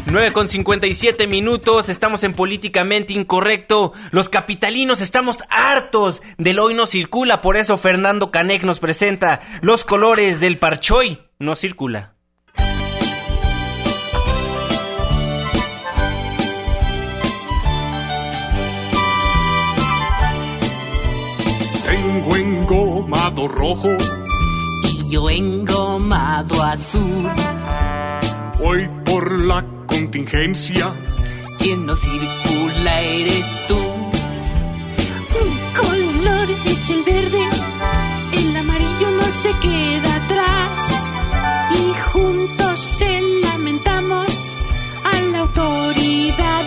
[0.10, 3.91] 9 con 57 minutos, estamos en Políticamente Incorrecto.
[4.12, 9.84] Los capitalinos estamos hartos del hoy no circula, por eso Fernando Canek nos presenta los
[9.84, 12.14] colores del parchoy no circula.
[21.86, 23.89] Tengo engomado rojo,
[24.84, 27.30] y yo engomado azul.
[28.64, 29.76] hoy por la
[30.18, 30.91] contingencia.
[31.59, 33.78] Quien no circula eres tú.
[33.78, 37.43] Un color es el verde,
[38.34, 41.11] el amarillo no se queda atrás.
[41.72, 44.55] Y juntos se lamentamos
[45.03, 46.65] a la autoridad.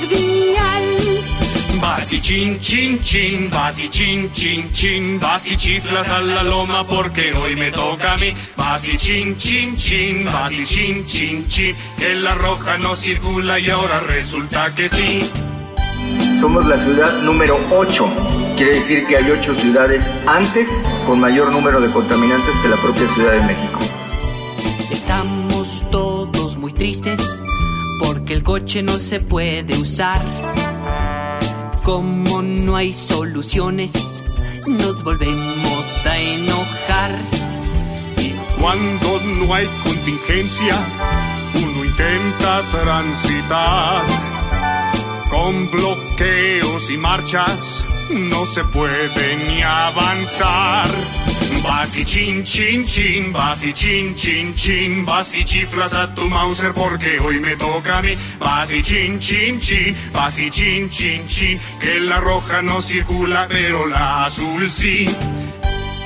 [2.10, 6.42] Vas y chin, chin, chin, vas y chin, chin, chin, vas y chiflas a la
[6.42, 8.34] loma porque hoy me toca a mí.
[8.56, 13.60] Vas y chin, chin, chin, vas y chin, chin, chin, que la roja no circula
[13.60, 15.20] y ahora resulta que sí.
[16.40, 18.08] Somos la ciudad número 8.
[18.56, 20.68] Quiere decir que hay 8 ciudades antes
[21.06, 23.78] con mayor número de contaminantes que la propia Ciudad de México.
[24.90, 27.40] Estamos todos muy tristes
[28.04, 30.24] porque el coche no se puede usar.
[31.84, 34.22] Como no hay soluciones,
[34.66, 37.18] nos volvemos a enojar.
[38.60, 40.74] Cuando no hay contingencia,
[41.54, 44.04] uno intenta transitar.
[45.30, 50.88] Con bloqueos y marchas no se puede ni avanzar.
[51.62, 56.22] Vas y chin, chin, chin, vas y chin, chin, chin, vas y chiflas a tu
[56.28, 58.16] Mauser porque hoy me toca a mí.
[58.38, 63.46] Vas y chin, chin, chin, vas y chin, chin, chin, que la roja no circula,
[63.48, 65.06] pero la azul sí.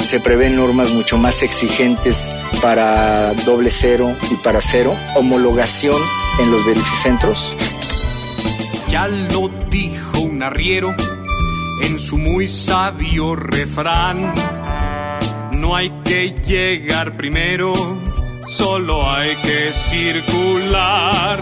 [0.00, 6.00] Se prevén normas mucho más exigentes para doble cero y para cero, homologación
[6.38, 7.54] en los verificentros.
[8.88, 10.94] Ya lo dijo un arriero
[11.82, 14.32] en su muy sabio refrán.
[15.64, 17.72] No hay que llegar primero,
[18.50, 21.40] solo hay que circular.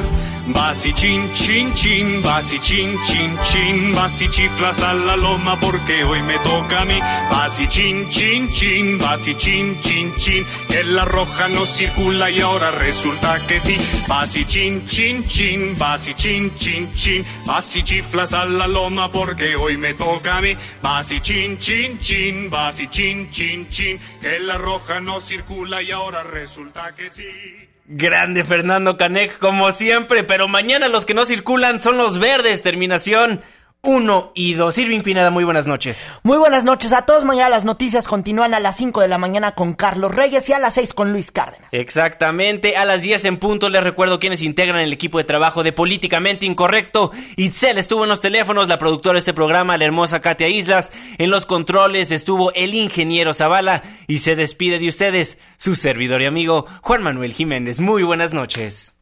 [0.49, 5.16] Vas y chin, chin, chin, vas y chin, chin, chin, vas y chiflas a la
[5.16, 6.99] loma porque hoy me toca a mí.
[7.30, 12.28] Vas y chin, chin, chin, vas y chin, chin, chin, que la roja no circula
[12.28, 13.76] y ahora resulta que sí.
[14.09, 18.66] Vas y chin, chin, chin, vas y chin, chin, chin, vas y chiflas a la
[18.66, 20.57] loma porque hoy me toca a mí.
[20.82, 25.82] Vas y chin, chin, chin, vas y chin, chin, chin, que la roja no circula
[25.82, 27.71] y ahora resulta que sí.
[27.95, 33.43] Grande Fernando Canek, como siempre, pero mañana los que no circulan son los verdes, terminación
[33.84, 34.78] 1 y 2.
[34.78, 36.08] Irving Pineda, muy buenas noches.
[36.22, 37.24] Muy buenas noches a todos.
[37.24, 40.60] Mañana las noticias continúan a las 5 de la mañana con Carlos Reyes y a
[40.60, 41.68] las 6 con Luis Cárdenas.
[41.72, 45.72] Exactamente, a las 10 en punto les recuerdo quienes integran el equipo de trabajo de
[45.72, 47.10] Políticamente Incorrecto.
[47.34, 50.92] Itzel estuvo en los teléfonos, la productora de este programa, la hermosa Katia Islas.
[51.18, 56.26] En los controles estuvo el ingeniero Zavala y se despide de ustedes su servidor y
[56.26, 57.80] amigo Juan Manuel Jiménez.
[57.80, 58.94] Muy buenas noches.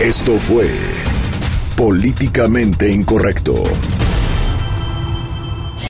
[0.00, 0.70] Esto fue
[1.80, 4.09] Políticamente Incorrecto.